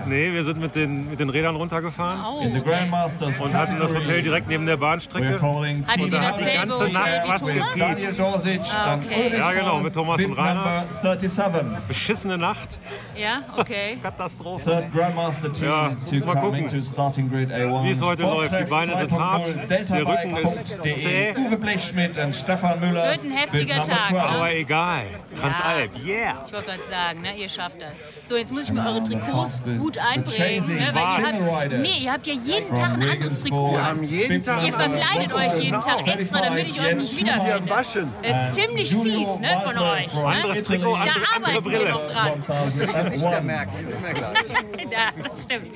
Nee, 0.06 0.32
wir 0.32 0.42
sind 0.42 0.60
mit 0.60 0.74
den, 0.74 1.08
mit 1.08 1.20
den 1.20 1.28
Rädern 1.28 1.54
runtergefahren 1.54 2.20
Oh, 2.28 2.40
In 2.42 2.52
the 2.52 2.60
okay. 2.60 2.70
Grandmasters 2.70 3.40
und 3.40 3.54
hatten 3.54 3.78
das 3.78 3.94
Hotel 3.94 4.22
direkt 4.22 4.48
neben 4.48 4.66
der 4.66 4.76
Bahnstrecke. 4.76 5.38
calling 5.38 5.86
Hattet 5.86 6.02
Und 6.02 6.12
ihr 6.12 6.18
da 6.18 6.26
hat 6.28 6.40
die 6.40 6.44
ganze 6.44 6.74
Hotel 6.74 6.92
Nacht 6.92 7.28
was 7.28 7.46
gepiept. 7.46 8.74
Ah, 8.74 8.94
okay. 8.96 9.38
Ja, 9.38 9.52
genau, 9.52 9.78
mit 9.80 9.94
Thomas 9.94 10.20
und 10.20 10.34
37. 10.34 11.78
Beschissene 11.86 12.38
Nacht, 12.38 12.68
Ja, 13.14 13.42
okay. 13.56 13.97
Katastrophe. 14.02 14.90
Ja, 14.94 15.08
mal 15.10 16.36
gucken, 16.36 16.68
to 16.68 16.82
starting 16.82 17.30
grid 17.30 17.50
A1. 17.50 17.84
wie 17.84 17.90
es 17.90 18.00
heute 18.00 18.22
läuft. 18.22 18.58
Die 18.58 18.64
Beine 18.64 18.96
sind 18.96 19.12
hart, 19.12 19.46
der 19.68 20.06
Rücken 20.06 20.36
ist 20.36 20.68
zäh. 21.02 21.34
Uwe 21.36 21.56
Blechschmidt 21.56 22.18
und 22.18 22.34
Stefan 22.34 22.80
Müller. 22.80 23.10
Wird 23.10 23.24
ein 23.24 23.30
heftiger 23.30 23.82
Tag, 23.82 24.08
12. 24.08 24.12
ne? 24.12 24.22
Aber 24.22 24.52
egal, 24.52 25.02
Transalp, 25.40 25.90
yeah. 26.04 26.42
Ich 26.46 26.52
wollte 26.52 26.66
gerade 26.66 26.82
sagen, 26.82 27.20
ne, 27.22 27.36
ihr 27.36 27.48
schafft 27.48 27.80
das. 27.82 27.92
So, 28.24 28.36
jetzt 28.36 28.52
muss 28.52 28.64
ich 28.64 28.72
mir 28.72 28.86
eure 28.86 29.02
Trikots 29.02 29.62
gut 29.78 29.98
einprägen. 29.98 30.74
Ne, 30.74 30.80
weil 30.92 31.02
ihr 31.02 31.62
habt, 31.62 31.72
nee, 31.72 32.04
ihr 32.04 32.12
habt 32.12 32.26
ja 32.26 32.34
jeden 32.34 32.74
Tag 32.74 32.92
ein 32.94 33.08
anderes 33.08 33.42
Trikot 33.42 33.76
an. 33.76 34.02
jeden 34.02 34.42
Tag 34.42 34.62
Ihr 34.66 34.72
verkleidet 34.72 35.32
euch 35.32 35.62
jeden 35.62 35.80
Tag 35.80 36.06
extra, 36.06 36.42
damit 36.42 36.68
ich 36.68 36.80
euch 36.80 36.96
nicht 36.96 37.16
wiederfinde. 37.16 37.68
Das 37.68 37.94
ist 37.96 38.54
ziemlich 38.54 38.90
fies, 38.94 39.38
ne, 39.40 39.62
von 39.64 39.78
euch. 39.78 40.14
Ne? 40.14 40.24
Anderes 40.24 40.62
Trikot, 40.62 40.94
Da 40.94 41.00
andere, 41.00 41.24
arbeiten 41.36 41.54
wir 41.70 41.78
Brille. 41.78 41.90
noch 41.90 42.06
dran. 42.06 42.44
1001. 42.48 43.42
merken, 43.44 43.70
die 43.80 43.84
sind 43.88 44.02
mir 44.02 44.14
gleich. 44.14 44.48
Ja, 44.90 45.12
das 45.22 45.42
stimmt. 45.44 45.72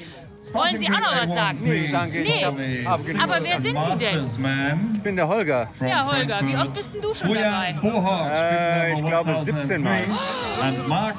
Wollen 0.52 0.78
Sie 0.78 0.88
auch 0.88 0.98
noch 1.00 1.14
was 1.22 1.32
sagen? 1.32 1.58
Nee, 1.62 1.92
Nee. 2.22 2.86
Aber 2.86 3.38
wer 3.42 3.60
sind 3.60 3.78
Sie 3.96 4.04
denn? 4.04 4.26
denn? 4.42 4.92
Ich 4.96 5.02
bin 5.02 5.16
der 5.16 5.28
Holger. 5.28 5.68
Ja, 5.80 6.10
Holger, 6.10 6.40
wie 6.42 6.56
oft 6.56 6.74
bist 6.74 6.92
denn 6.94 7.00
du 7.00 7.14
schon 7.14 7.32
dabei? 7.32 7.74
Äh, 8.34 8.92
ich 8.94 9.04
glaube 9.04 9.34
17 9.36 9.82
Mal. 9.82 10.04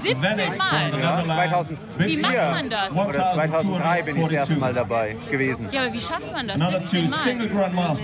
17 0.01 0.57
Mal? 0.57 0.99
Ja, 1.01 1.23
2004 1.25 2.07
Wie 2.07 2.17
macht 2.17 2.33
man 2.51 2.69
das? 2.69 2.93
oder 2.93 3.27
2003 3.33 4.01
bin 4.03 4.15
ich 4.17 4.21
das 4.23 4.31
erste 4.31 4.55
Mal 4.55 4.73
dabei 4.73 5.15
gewesen. 5.31 5.67
Ja, 5.71 5.83
aber 5.83 5.93
wie 5.93 5.99
schafft 5.99 6.31
man 6.33 6.47
das? 6.47 6.57
17 6.57 7.09
Mal? 7.09 7.19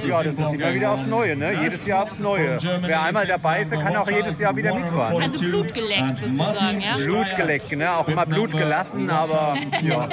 Ja, 0.07 0.23
das 0.23 0.39
ist 0.39 0.53
immer 0.53 0.73
wieder 0.73 0.91
aufs 0.91 1.07
Neue, 1.07 1.35
ne? 1.35 1.53
Jedes 1.61 1.85
Jahr 1.85 2.03
aufs 2.03 2.19
Neue. 2.19 2.57
Wer 2.81 3.01
einmal 3.03 3.27
dabei 3.27 3.61
ist, 3.61 3.71
der 3.71 3.79
kann 3.79 3.95
auch 3.95 4.09
jedes 4.09 4.39
Jahr 4.39 4.55
wieder 4.55 4.73
mitfahren. 4.73 5.21
Also 5.21 5.39
Blut 5.39 5.73
geleckt 5.73 6.19
sozusagen, 6.19 6.81
ja? 6.81 6.93
Blut 6.93 7.35
geleckt, 7.35 7.71
ne? 7.75 7.93
Auch 7.93 8.07
immer 8.07 8.25
Blut 8.25 8.55
gelassen, 8.55 9.09
aber 9.09 9.55
ja. 9.81 10.07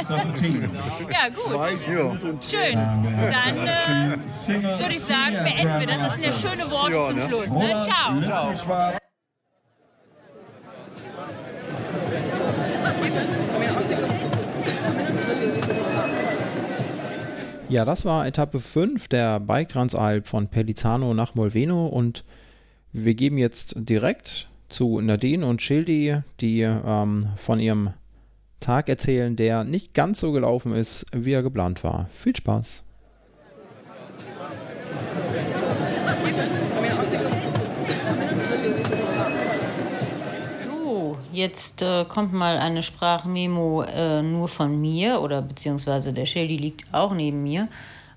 Ja, 1.01 1.29
gut. 1.29 2.45
Schön. 2.45 2.75
Dann 2.75 3.57
äh, 3.57 4.79
würde 4.79 4.95
ich 4.95 5.01
sagen, 5.01 5.37
beenden 5.43 5.81
wir 5.81 5.87
das. 5.87 6.01
Das 6.01 6.15
sind 6.15 6.25
ja 6.25 6.33
schöne 6.33 6.71
Worte 6.71 6.95
Ja, 6.95 7.07
zum 7.09 7.17
ne? 7.17 7.23
Schluss. 7.23 7.51
Ne? 7.51 7.87
Ciao. 8.25 8.55
Ciao. 8.55 8.99
Ja, 17.69 17.85
das 17.85 18.05
war 18.05 18.27
Etappe 18.27 18.61
5 18.61 19.09
der 19.09 19.41
Bike 19.41 19.69
Transalp 19.69 20.29
von 20.29 20.49
Pelizano 20.49 21.15
nach 21.15 21.35
Molveno 21.35 21.87
und 21.87 22.25
wir 22.93 23.15
geben 23.15 23.39
jetzt 23.39 23.75
direkt 23.77 24.49
zu 24.69 25.01
Nadine 25.01 25.45
und 25.45 25.63
Schildi, 25.63 26.21
die 26.41 26.61
ähm, 26.63 27.27
von 27.37 27.59
ihrem 27.59 27.91
Tag 28.61 28.89
erzählen, 28.89 29.37
der 29.37 29.65
nicht 29.65 29.95
ganz 29.95 30.21
so 30.21 30.33
gelaufen 30.33 30.75
ist, 30.75 31.07
wie 31.13 31.33
er 31.33 31.43
geplant 31.43 31.85
war. 31.85 32.09
Viel 32.13 32.35
Spaß! 32.35 32.85
So, 40.65 41.17
jetzt 41.33 41.83
äh, 41.83 42.05
kommt 42.07 42.33
mal 42.33 42.59
eine 42.59 42.83
Sprachmemo 42.83 43.83
äh, 43.83 44.23
nur 44.23 44.49
von 44.49 44.81
mir 44.81 45.21
oder 45.21 45.43
beziehungsweise 45.43 46.13
der 46.13 46.27
Schildi 46.27 46.57
liegt 46.57 46.93
auch 46.93 47.15
neben 47.15 47.43
mir. 47.43 47.69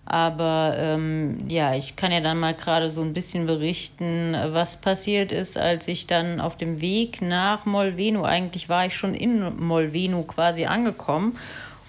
Aber 0.10 0.74
ähm, 0.76 1.46
ja, 1.50 1.76
ich 1.76 1.96
kann 1.96 2.12
ja 2.12 2.20
dann 2.20 2.40
mal 2.40 2.56
gerade 2.56 2.90
so 2.90 3.04
ein 3.04 3.14
bisschen 3.14 3.46
berichten, 3.46 4.36
was 4.48 4.78
passiert 4.78 5.32
ist, 5.32 5.56
als 5.56 5.88
ich 5.88 6.08
dann 6.08 6.42
auf 6.42 6.58
dem 6.58 6.82
Weg 6.82 7.22
nach 7.22 7.68
Molveno, 7.68 8.24
eigentlich 8.26 8.70
war 8.70 8.88
ich 8.88 8.96
schon 8.96 9.14
in 9.14 9.64
Molveno 9.64 10.24
quasi 10.24 10.66
angekommen, 10.66 11.38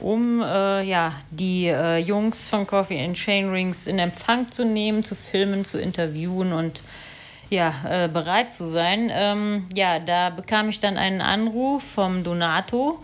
um 0.01 0.43
äh, 0.43 0.83
ja, 0.83 1.15
die 1.31 1.69
äh, 1.69 1.97
Jungs 1.97 2.51
von 2.51 2.67
Coffee 2.67 3.03
and 3.03 3.17
Chain 3.17 3.51
Rings 3.51 3.87
in 3.87 3.99
Empfang 3.99 4.53
zu 4.53 4.67
nehmen, 4.67 5.03
zu 5.03 5.15
filmen, 5.15 5.65
zu 5.65 5.81
interviewen 5.81 6.53
und 6.53 6.83
ja, 7.49 7.75
äh, 7.89 8.09
bereit 8.09 8.55
zu 8.55 8.71
sein. 8.71 9.11
Ähm, 9.11 9.67
ja, 9.75 9.99
da 9.99 10.29
bekam 10.29 10.69
ich 10.69 10.79
dann 10.79 10.99
einen 10.99 11.23
Anruf 11.23 11.83
vom 11.83 12.23
Donato 12.23 13.03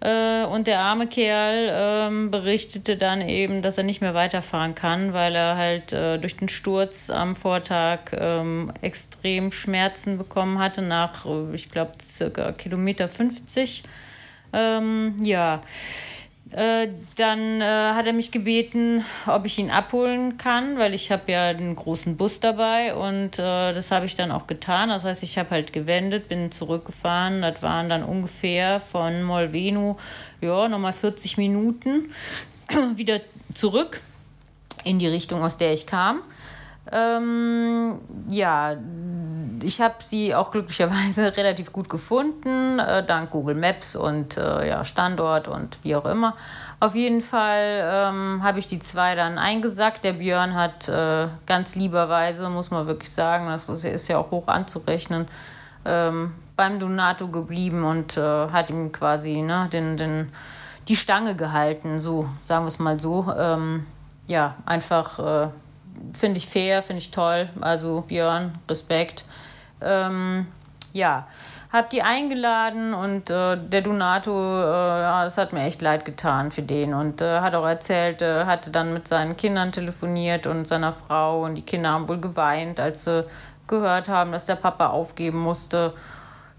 und 0.00 0.66
der 0.68 0.78
arme 0.78 1.08
Kerl 1.08 1.68
ähm, 1.72 2.30
berichtete 2.30 2.96
dann 2.96 3.20
eben, 3.20 3.62
dass 3.62 3.78
er 3.78 3.82
nicht 3.84 4.00
mehr 4.00 4.14
weiterfahren 4.14 4.76
kann, 4.76 5.12
weil 5.12 5.34
er 5.34 5.56
halt 5.56 5.92
äh, 5.92 6.18
durch 6.18 6.36
den 6.36 6.48
Sturz 6.48 7.10
am 7.10 7.34
Vortag 7.34 8.12
ähm, 8.12 8.72
extrem 8.80 9.50
Schmerzen 9.50 10.16
bekommen 10.16 10.60
hatte 10.60 10.82
nach, 10.82 11.26
äh, 11.26 11.52
ich 11.52 11.70
glaube, 11.72 11.92
circa 12.00 12.52
Kilometer 12.52 13.08
50. 13.08 13.82
Ähm, 14.52 15.16
ja, 15.22 15.62
äh, 16.50 16.88
dann 17.16 17.60
äh, 17.60 17.64
hat 17.64 18.06
er 18.06 18.12
mich 18.14 18.30
gebeten, 18.30 19.04
ob 19.26 19.44
ich 19.44 19.58
ihn 19.58 19.70
abholen 19.70 20.38
kann, 20.38 20.78
weil 20.78 20.94
ich 20.94 21.12
habe 21.12 21.30
ja 21.30 21.48
einen 21.48 21.76
großen 21.76 22.16
Bus 22.16 22.40
dabei 22.40 22.94
und 22.94 23.38
äh, 23.38 23.74
das 23.74 23.90
habe 23.90 24.06
ich 24.06 24.16
dann 24.16 24.30
auch 24.30 24.46
getan. 24.46 24.88
Das 24.88 25.04
heißt, 25.04 25.22
ich 25.22 25.36
habe 25.36 25.50
halt 25.50 25.72
gewendet, 25.72 26.28
bin 26.28 26.50
zurückgefahren. 26.50 27.42
Das 27.42 27.62
waren 27.62 27.90
dann 27.90 28.02
ungefähr 28.02 28.80
von 28.80 29.22
Molveno, 29.22 29.98
ja, 30.40 30.68
nochmal 30.68 30.94
40 30.94 31.36
Minuten 31.36 32.12
wieder 32.94 33.20
zurück 33.54 34.00
in 34.84 34.98
die 34.98 35.08
Richtung, 35.08 35.42
aus 35.42 35.58
der 35.58 35.74
ich 35.74 35.86
kam. 35.86 36.22
Ähm, 36.90 38.00
ja, 38.28 38.76
ich 39.62 39.80
habe 39.80 39.96
sie 40.00 40.34
auch 40.34 40.50
glücklicherweise 40.50 41.36
relativ 41.36 41.72
gut 41.72 41.88
gefunden, 41.88 42.78
äh, 42.78 43.04
dank 43.04 43.30
Google 43.30 43.54
Maps 43.54 43.96
und 43.96 44.36
äh, 44.36 44.68
ja, 44.68 44.84
Standort 44.84 45.48
und 45.48 45.78
wie 45.82 45.96
auch 45.96 46.06
immer. 46.06 46.34
Auf 46.80 46.94
jeden 46.94 47.20
Fall 47.20 47.82
ähm, 47.82 48.42
habe 48.42 48.58
ich 48.58 48.68
die 48.68 48.78
zwei 48.78 49.14
dann 49.14 49.38
eingesackt. 49.38 50.04
Der 50.04 50.14
Björn 50.14 50.54
hat 50.54 50.88
äh, 50.88 51.28
ganz 51.46 51.74
lieberweise, 51.74 52.48
muss 52.48 52.70
man 52.70 52.86
wirklich 52.86 53.10
sagen, 53.10 53.48
das 53.48 53.68
ist 53.84 54.08
ja 54.08 54.18
auch 54.18 54.30
hoch 54.30 54.46
anzurechnen, 54.46 55.28
ähm, 55.84 56.34
beim 56.56 56.78
Donato 56.78 57.28
geblieben 57.28 57.84
und 57.84 58.16
äh, 58.16 58.20
hat 58.20 58.70
ihm 58.70 58.92
quasi 58.92 59.42
ne, 59.42 59.68
den, 59.72 59.96
den, 59.96 60.32
die 60.88 60.96
Stange 60.96 61.34
gehalten, 61.34 62.00
so 62.00 62.28
sagen 62.42 62.64
wir 62.64 62.68
es 62.68 62.78
mal 62.78 62.98
so. 62.98 63.32
Ähm, 63.36 63.86
ja, 64.26 64.56
einfach 64.66 65.18
äh, 65.18 65.48
finde 66.12 66.38
ich 66.38 66.48
fair, 66.48 66.82
finde 66.82 67.00
ich 67.00 67.10
toll. 67.10 67.48
Also 67.60 68.02
Björn, 68.02 68.58
Respekt. 68.68 69.24
Ähm, 69.80 70.46
ja, 70.92 71.26
hab 71.72 71.90
die 71.90 72.02
eingeladen 72.02 72.94
und 72.94 73.28
äh, 73.28 73.56
der 73.56 73.82
Donato, 73.82 74.30
äh, 74.30 75.24
das 75.24 75.36
hat 75.36 75.52
mir 75.52 75.64
echt 75.64 75.82
leid 75.82 76.04
getan 76.06 76.50
für 76.50 76.62
den 76.62 76.94
und 76.94 77.20
äh, 77.20 77.40
hat 77.40 77.54
auch 77.54 77.66
erzählt, 77.66 78.22
äh, 78.22 78.46
hatte 78.46 78.70
dann 78.70 78.94
mit 78.94 79.06
seinen 79.06 79.36
Kindern 79.36 79.70
telefoniert 79.70 80.46
und 80.46 80.66
seiner 80.66 80.94
Frau 80.94 81.44
und 81.44 81.56
die 81.56 81.62
Kinder 81.62 81.90
haben 81.90 82.08
wohl 82.08 82.20
geweint, 82.20 82.80
als 82.80 83.04
sie 83.04 83.26
gehört 83.66 84.08
haben, 84.08 84.32
dass 84.32 84.46
der 84.46 84.56
Papa 84.56 84.88
aufgeben 84.88 85.38
musste. 85.38 85.92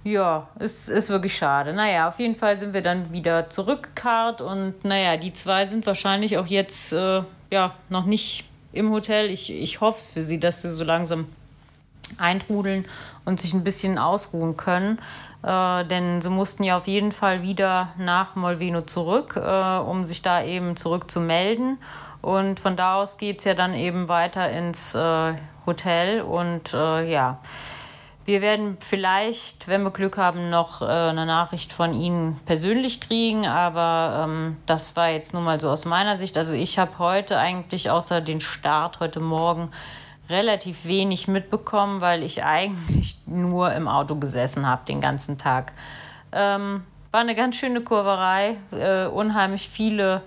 Ja, 0.04 0.48
es 0.60 0.88
ist 0.88 1.10
wirklich 1.10 1.36
schade. 1.36 1.74
Naja, 1.74 2.08
auf 2.08 2.20
jeden 2.20 2.36
Fall 2.36 2.60
sind 2.60 2.74
wir 2.74 2.84
dann 2.84 3.12
wieder 3.12 3.50
zurückgekarrt 3.50 4.42
und 4.42 4.86
naja, 4.86 5.18
die 5.18 5.34
zwei 5.34 5.66
sind 5.66 5.88
wahrscheinlich 5.88 6.38
auch 6.38 6.46
jetzt 6.46 6.94
äh, 6.94 7.24
ja 7.50 7.74
noch 7.90 8.06
nicht 8.06 8.46
im 8.74 8.92
Hotel. 8.92 9.30
Ich, 9.30 9.52
ich 9.52 9.82
hoffe 9.82 10.00
es 10.00 10.10
für 10.10 10.22
sie, 10.22 10.40
dass 10.40 10.62
sie 10.62 10.72
so 10.72 10.84
langsam 10.84 11.28
eintrudeln 12.18 12.86
und 13.26 13.40
sich 13.40 13.54
ein 13.54 13.64
bisschen 13.64 13.98
ausruhen 13.98 14.58
können. 14.58 15.00
Äh, 15.44 15.86
denn 15.86 16.22
sie 16.22 16.30
mussten 16.30 16.64
ja 16.64 16.78
auf 16.78 16.88
jeden 16.88 17.12
Fall 17.12 17.42
wieder 17.42 17.94
nach 17.98 18.36
Molveno 18.36 18.82
zurück, 18.82 19.36
äh, 19.38 19.78
um 19.78 20.06
sich 20.06 20.22
da 20.22 20.44
eben 20.44 20.76
zurück 20.76 21.10
zu 21.10 21.22
melden. 21.22 21.78
Und 22.22 22.60
von 22.60 22.76
da 22.76 22.96
aus 22.96 23.18
geht 23.18 23.40
es 23.40 23.46
ja 23.46 23.54
dann 23.54 23.74
eben 23.74 24.10
weiter 24.10 24.50
ins 24.50 24.94
äh, 24.96 25.34
Hotel. 25.66 26.22
Und 26.22 26.74
äh, 26.74 27.10
ja, 27.10 27.40
wir 28.30 28.44
werden 28.44 28.78
vielleicht, 28.80 29.68
wenn 29.68 29.82
wir 29.82 29.90
Glück 29.90 30.16
haben, 30.16 30.52
noch 30.52 30.84
äh, 30.84 30.86
eine 30.86 31.26
Nachricht 31.26 31.74
von 31.74 31.96
Ihnen 31.96 32.40
persönlich 32.46 33.02
kriegen. 33.02 33.48
Aber 33.48 34.24
ähm, 34.24 34.58
das 34.68 34.96
war 34.96 35.10
jetzt 35.10 35.34
nur 35.34 35.42
mal 35.42 35.60
so 35.60 35.68
aus 35.68 35.86
meiner 35.86 36.16
Sicht. 36.16 36.38
Also 36.38 36.54
ich 36.54 36.78
habe 36.78 37.00
heute 37.00 37.40
eigentlich 37.40 37.90
außer 37.90 38.22
den 38.22 38.40
Start 38.40 39.00
heute 39.00 39.20
Morgen 39.20 39.72
relativ 40.30 40.86
wenig 40.86 41.28
mitbekommen, 41.28 42.02
weil 42.02 42.22
ich 42.22 42.44
eigentlich 42.44 43.18
nur 43.26 43.74
im 43.74 43.88
Auto 43.88 44.16
gesessen 44.16 44.68
habe 44.68 44.86
den 44.86 45.02
ganzen 45.02 45.40
Tag. 45.40 45.74
Ähm, 46.32 46.84
war 47.10 47.22
eine 47.22 47.34
ganz 47.34 47.56
schöne 47.56 47.82
Kurverei, 47.82 48.58
äh, 48.70 49.08
unheimlich 49.08 49.70
viele 49.70 50.22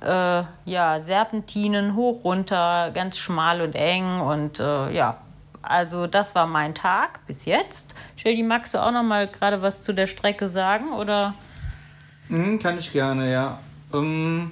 äh, 0.00 0.44
ja, 0.64 1.00
Serpentinen 1.00 1.96
hoch, 1.96 2.22
runter, 2.22 2.92
ganz 2.94 3.18
schmal 3.18 3.62
und 3.62 3.74
eng 3.74 4.20
und 4.20 4.60
äh, 4.60 4.92
ja, 4.92 5.16
also 5.62 6.06
das 6.06 6.34
war 6.34 6.46
mein 6.46 6.74
Tag 6.74 7.26
bis 7.26 7.44
jetzt. 7.44 7.94
Shelly, 8.16 8.42
magst 8.42 8.74
du 8.74 8.82
auch 8.82 8.92
noch 8.92 9.02
mal 9.02 9.28
gerade 9.28 9.62
was 9.62 9.82
zu 9.82 9.92
der 9.92 10.06
Strecke 10.06 10.48
sagen 10.48 10.92
oder? 10.92 11.34
Mhm, 12.28 12.58
kann 12.58 12.78
ich 12.78 12.92
gerne, 12.92 13.30
ja. 13.32 13.58
Um, 13.90 14.50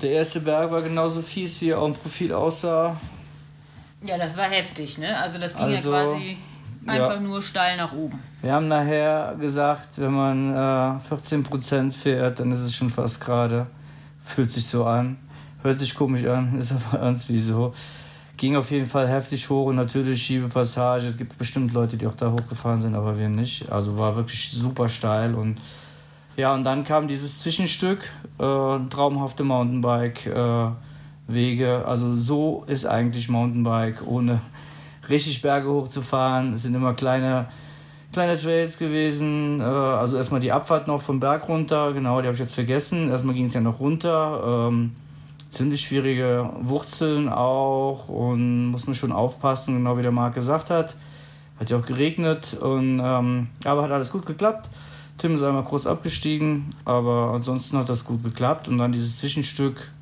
der 0.00 0.10
erste 0.10 0.40
Berg 0.40 0.70
war 0.70 0.82
genauso 0.82 1.22
fies, 1.22 1.60
wie 1.60 1.70
er 1.70 1.80
auch 1.80 1.86
im 1.86 1.94
Profil 1.94 2.32
aussah. 2.32 2.96
Ja, 4.04 4.18
das 4.18 4.36
war 4.36 4.46
heftig, 4.46 4.98
ne? 4.98 5.16
Also 5.18 5.38
das 5.38 5.54
ging 5.56 5.74
Also, 5.74 5.92
ja 5.92 6.04
quasi 6.04 6.36
einfach 6.86 7.14
ja. 7.14 7.20
nur 7.20 7.42
steil 7.42 7.76
nach 7.76 7.92
oben. 7.92 8.20
Wir 8.40 8.52
haben 8.52 8.68
nachher 8.68 9.36
gesagt, 9.38 9.98
wenn 9.98 10.12
man 10.12 10.52
äh, 10.52 11.14
14% 11.14 11.92
fährt, 11.92 12.40
dann 12.40 12.50
ist 12.50 12.60
es 12.60 12.74
schon 12.74 12.90
fast 12.90 13.20
gerade. 13.20 13.66
Fühlt 14.24 14.50
sich 14.50 14.66
so 14.66 14.84
an. 14.84 15.18
Hört 15.62 15.78
sich 15.78 15.94
komisch 15.94 16.26
an, 16.26 16.56
ist 16.58 16.72
aber 16.72 17.02
irgendwie 17.02 17.38
so. 17.38 17.74
Ging 18.42 18.56
auf 18.56 18.72
jeden 18.72 18.86
Fall 18.86 19.06
heftig 19.06 19.48
hoch 19.50 19.66
und 19.66 19.76
natürlich 19.76 20.20
Schiebepassage. 20.20 21.06
Es 21.06 21.16
gibt 21.16 21.38
bestimmt 21.38 21.72
Leute, 21.72 21.96
die 21.96 22.08
auch 22.08 22.16
da 22.16 22.32
hochgefahren 22.32 22.82
sind, 22.82 22.96
aber 22.96 23.16
wir 23.16 23.28
nicht. 23.28 23.70
Also 23.70 23.98
war 23.98 24.16
wirklich 24.16 24.50
super 24.50 24.88
steil 24.88 25.36
und 25.36 25.60
ja, 26.36 26.52
und 26.52 26.64
dann 26.64 26.82
kam 26.82 27.06
dieses 27.06 27.38
Zwischenstück, 27.38 28.00
äh, 28.40 28.78
traumhafte 28.90 29.44
Mountainbike-Wege. 29.44 31.84
also 31.86 32.16
so 32.16 32.64
ist 32.66 32.84
eigentlich 32.84 33.28
Mountainbike, 33.28 34.04
ohne 34.04 34.40
richtig 35.08 35.40
Berge 35.40 35.70
hochzufahren. 35.70 36.54
Es 36.54 36.64
sind 36.64 36.74
immer 36.74 36.94
kleine, 36.94 37.46
kleine 38.12 38.36
Trails 38.36 38.76
gewesen. 38.76 39.60
Äh, 39.60 39.62
also 39.62 40.16
erstmal 40.16 40.40
die 40.40 40.50
Abfahrt 40.50 40.88
noch 40.88 41.00
vom 41.00 41.20
Berg 41.20 41.48
runter, 41.48 41.92
genau, 41.92 42.20
die 42.20 42.26
habe 42.26 42.34
ich 42.34 42.40
jetzt 42.40 42.56
vergessen. 42.56 43.08
Erstmal 43.08 43.36
ging 43.36 43.46
es 43.46 43.54
ja 43.54 43.60
noch 43.60 43.78
runter. 43.78 44.66
Ähm, 44.68 44.96
ziemlich 45.52 45.82
schwierige 45.82 46.50
Wurzeln 46.60 47.28
auch 47.28 48.08
und 48.08 48.70
muss 48.70 48.86
man 48.86 48.94
schon 48.94 49.12
aufpassen, 49.12 49.76
genau 49.76 49.98
wie 49.98 50.02
der 50.02 50.10
Marc 50.10 50.34
gesagt 50.34 50.70
hat. 50.70 50.96
Hat 51.60 51.70
ja 51.70 51.78
auch 51.78 51.86
geregnet 51.86 52.54
und 52.54 53.00
ähm, 53.02 53.48
aber 53.64 53.82
hat 53.82 53.90
alles 53.90 54.10
gut 54.10 54.26
geklappt. 54.26 54.70
Tim 55.18 55.34
ist 55.34 55.42
einmal 55.42 55.64
kurz 55.64 55.86
abgestiegen, 55.86 56.74
aber 56.84 57.32
ansonsten 57.34 57.76
hat 57.76 57.88
das 57.88 58.04
gut 58.04 58.24
geklappt 58.24 58.66
und 58.66 58.78
dann 58.78 58.92
dieses 58.92 59.18
Zwischenstück 59.18 59.92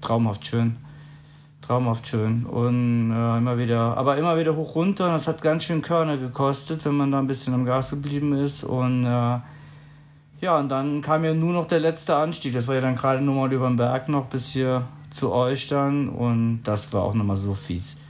traumhaft 0.00 0.46
schön. 0.46 0.76
Traumhaft 1.60 2.08
schön 2.08 2.46
und 2.46 3.10
äh, 3.12 3.38
immer 3.38 3.58
wieder, 3.58 3.96
aber 3.96 4.16
immer 4.16 4.38
wieder 4.38 4.56
hoch 4.56 4.74
runter. 4.74 5.06
Und 5.06 5.12
das 5.12 5.28
hat 5.28 5.42
ganz 5.42 5.64
schön 5.64 5.82
Körner 5.82 6.16
gekostet, 6.16 6.84
wenn 6.84 6.96
man 6.96 7.12
da 7.12 7.18
ein 7.18 7.26
bisschen 7.26 7.54
am 7.54 7.64
Gas 7.64 7.90
geblieben 7.90 8.32
ist. 8.32 8.64
Und 8.64 9.04
äh, 9.04 9.38
ja, 10.42 10.58
und 10.58 10.68
dann 10.70 11.02
kam 11.02 11.24
ja 11.24 11.34
nur 11.34 11.52
noch 11.52 11.68
der 11.68 11.78
letzte 11.78 12.16
Anstieg. 12.16 12.52
Das 12.52 12.66
war 12.66 12.74
ja 12.74 12.80
dann 12.80 12.96
gerade 12.96 13.22
nur 13.22 13.36
mal 13.36 13.52
über 13.52 13.68
den 13.68 13.76
Berg 13.76 14.08
noch 14.08 14.26
bis 14.26 14.48
hier 14.48 14.88
zu 15.08 15.30
euch 15.32 15.68
dann. 15.68 16.08
Und 16.08 16.62
das 16.64 16.92
war 16.92 17.04
auch 17.04 17.14
nochmal 17.14 17.36
so 17.36 17.54
fies. 17.54 18.00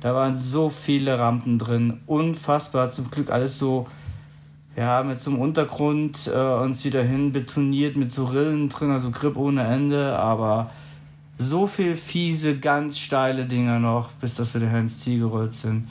Da 0.00 0.14
waren 0.14 0.38
so 0.38 0.70
viele 0.70 1.18
Rampen 1.18 1.58
drin. 1.58 1.98
Unfassbar. 2.06 2.92
Zum 2.92 3.10
Glück 3.10 3.32
alles 3.32 3.58
so, 3.58 3.88
ja, 4.76 5.02
mit 5.02 5.20
so 5.20 5.32
einem 5.32 5.40
Untergrund 5.40 6.30
äh, 6.32 6.38
uns 6.38 6.84
wieder 6.84 7.02
hin 7.02 7.32
betoniert, 7.32 7.96
mit 7.96 8.12
so 8.12 8.26
Rillen 8.26 8.68
drin, 8.68 8.92
also 8.92 9.10
Grip 9.10 9.36
ohne 9.36 9.64
Ende. 9.64 10.16
Aber 10.16 10.70
so 11.36 11.66
viel 11.66 11.96
fiese, 11.96 12.60
ganz 12.60 12.96
steile 12.96 13.44
Dinger 13.44 13.80
noch, 13.80 14.12
bis 14.12 14.36
dass 14.36 14.54
wir 14.54 14.60
daher 14.60 14.78
ins 14.78 15.00
Ziel 15.00 15.18
gerollt 15.18 15.52
sind. 15.52 15.88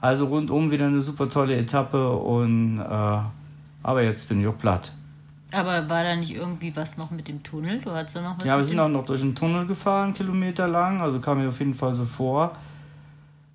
Also 0.00 0.26
rundum 0.26 0.70
wieder 0.70 0.86
eine 0.86 1.00
super 1.00 1.28
tolle 1.28 1.56
Etappe 1.56 2.12
und 2.12 2.78
äh, 2.78 3.18
aber 3.82 4.02
jetzt 4.04 4.28
bin 4.28 4.40
ich 4.40 4.46
auch 4.46 4.56
platt. 4.56 4.92
Aber 5.52 5.88
war 5.88 6.02
da 6.02 6.16
nicht 6.16 6.34
irgendwie 6.34 6.74
was 6.74 6.96
noch 6.96 7.10
mit 7.10 7.28
dem 7.28 7.42
Tunnel? 7.42 7.80
Du 7.80 7.90
hattest 7.90 8.16
da 8.16 8.22
noch 8.22 8.36
was 8.38 8.44
Ja, 8.44 8.56
wir 8.56 8.64
sind 8.64 8.80
auch 8.80 8.88
noch 8.88 9.04
durch 9.04 9.20
den 9.20 9.34
Tunnel 9.34 9.66
gefahren, 9.66 10.14
Kilometer 10.14 10.68
lang, 10.68 11.00
also 11.00 11.20
kam 11.20 11.38
mir 11.38 11.48
auf 11.48 11.58
jeden 11.58 11.74
Fall 11.74 11.92
so 11.92 12.04
vor. 12.04 12.56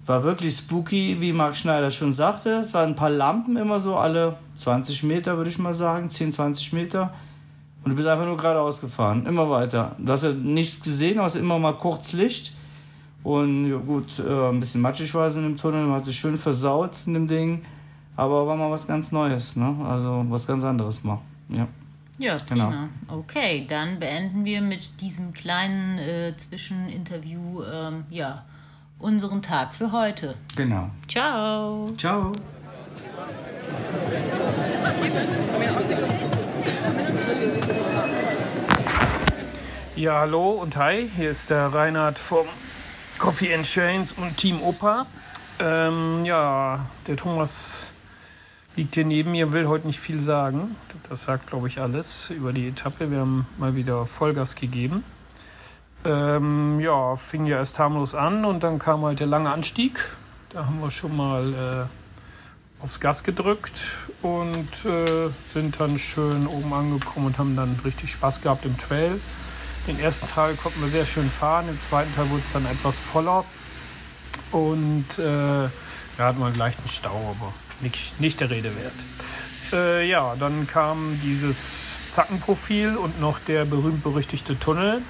War 0.06 0.24
wirklich 0.24 0.56
spooky, 0.56 1.18
wie 1.20 1.34
Marc 1.34 1.58
Schneider 1.58 1.92
schon 1.92 2.13
sagte. 2.13 2.62
Es 2.62 2.74
waren 2.74 2.89
ein 2.89 2.96
paar 2.96 3.10
Lampen 3.10 3.58
immer 3.58 3.80
so 3.80 3.98
alle 3.98 4.38
20 4.58 5.04
Meter, 5.04 5.36
würde 5.38 5.50
ich 5.50 5.58
mal 5.58 5.74
sagen, 5.74 6.10
10, 6.10 6.31
20 6.31 6.74
Meter. 6.74 7.14
Und 7.83 7.92
du 7.92 7.96
bist 7.96 8.07
einfach 8.07 8.25
nur 8.25 8.38
geradeaus 8.38 8.79
gefahren, 8.79 9.25
immer 9.25 9.50
weiter. 9.50 9.96
Du 9.98 10.12
hast 10.12 10.24
ja 10.24 10.31
nichts 10.31 10.81
gesehen, 10.81 11.20
hast 11.20 11.36
immer 11.36 11.60
mal 11.60 11.74
kurz 11.74 12.14
Licht. 12.14 12.53
Und 13.24 13.70
ja, 13.70 13.77
gut, 13.77 14.20
äh, 14.20 14.50
ein 14.50 14.60
bisschen 14.60 14.81
matschig 14.81 15.14
war 15.14 15.27
es 15.27 15.36
in 15.36 15.44
dem 15.44 15.57
Tunnel, 15.57 15.86
man 15.86 15.98
hat 15.98 16.05
sich 16.05 16.18
schön 16.18 16.38
versaut 16.38 16.92
in 17.05 17.14
dem 17.14 17.27
Ding. 17.27 17.66
Aber 18.16 18.48
war 18.48 18.55
mal 18.55 18.72
was 18.72 18.88
ganz 18.88 19.12
Neues, 19.12 19.55
ne? 19.55 19.75
Also 19.86 20.25
was 20.29 20.48
ganz 20.48 20.64
anderes 20.64 21.03
mal. 21.03 21.20
Ja. 21.50 21.68
Ja, 22.18 22.38
Genau. 22.50 22.70
prima. 22.70 22.90
Okay, 23.10 23.66
dann 23.70 24.00
beenden 24.00 24.44
wir 24.44 24.62
mit 24.62 25.01
diesem 25.01 25.34
kleinen 25.34 25.98
äh, 26.00 26.34
Zwischeninterview 26.38 27.64
ähm, 27.64 28.06
ja, 28.10 28.44
unseren 29.00 29.42
Tag 29.42 29.75
für 29.75 29.92
heute. 29.92 30.36
Genau. 30.56 30.90
Ciao. 31.08 31.92
Ciao. 31.98 32.32
Ja, 39.96 40.20
hallo 40.20 40.51
und 40.51 40.77
hi, 40.77 41.10
hier 41.16 41.32
ist 41.32 41.50
der 41.50 41.74
Reinhard 41.74 42.20
vom 42.20 42.46
Coffee 43.18 43.53
and 43.53 43.66
Chains 43.66 44.14
und 44.14 44.38
Team 44.38 44.62
Opa. 44.62 45.08
Ähm, 45.60 46.24
ja, 46.24 46.86
der 47.08 47.18
Thomas 47.18 47.92
liegt 48.77 48.94
hier 48.94 49.05
neben 49.05 49.31
mir, 49.31 49.51
will 49.51 49.68
heute 49.68 49.87
nicht 49.87 50.00
viel 50.00 50.20
sagen. 50.20 50.75
Das 51.09 51.24
sagt, 51.24 51.48
glaube 51.48 51.68
ich, 51.68 51.81
alles 51.81 52.29
über 52.29 52.53
die 52.53 52.68
Etappe. 52.68 53.09
Wir 53.09 53.20
haben 53.20 53.48
mal 53.57 53.75
wieder 53.75 54.05
Vollgas 54.05 54.55
gegeben. 54.55 55.03
Ähm, 56.05 56.79
ja, 56.79 57.16
fing 57.16 57.48
ja 57.48 57.57
erst 57.57 57.79
harmlos 57.79 58.13
an 58.13 58.46
und 58.46 58.61
dann 58.61 58.77
kam 58.77 59.03
halt 59.03 59.20
der 59.20 59.27
lange 59.27 59.50
Anstieg. 59.50 60.00
Da 60.50 60.66
haben 60.66 60.79
wir 60.79 60.92
schon 60.92 61.18
mal 61.18 61.90
äh, 62.79 62.83
aufs 62.83 63.00
Gas 63.00 63.24
gedrückt 63.24 63.81
und 64.22 64.85
äh, 64.85 65.29
sind 65.53 65.79
dann 65.79 65.98
schön 65.98 66.46
oben 66.46 66.72
angekommen 66.72 67.25
und 67.25 67.37
haben 67.40 67.55
dann 67.55 67.79
richtig 67.83 68.11
Spaß 68.11 68.42
gehabt 68.42 68.63
im 68.66 68.77
Trail. 68.77 69.20
Den 69.87 70.00
ersten 70.00 70.27
Teil 70.27 70.55
konnten 70.55 70.81
wir 70.81 70.90
sehr 70.90 71.05
schön 71.05 71.29
fahren, 71.29 71.68
im 71.68 71.79
zweiten 71.79 72.13
Teil 72.13 72.29
wurde 72.29 72.42
es 72.42 72.53
dann 72.53 72.66
etwas 72.68 73.00
voller 73.00 73.44
und 74.51 75.18
äh, 75.18 75.63
ja, 75.63 75.70
hatten 76.20 76.40
wir 76.40 76.46
einen 76.46 76.55
leichten 76.55 76.87
Stau, 76.87 77.35
aber 77.37 77.53
nicht, 77.81 78.20
nicht 78.20 78.40
der 78.40 78.50
Rede 78.50 78.72
wert. 78.75 78.94
Äh, 79.74 80.07
ja, 80.07 80.35
dann 80.40 80.68
kam 80.68 81.20
dieses 81.24 82.00
Zackenprofil 82.11 82.96
und 82.96 83.20
noch 83.20 83.40
der 83.40 83.66
berühmt-berüchtigte 83.66 84.57
Tunnel. 84.59 85.01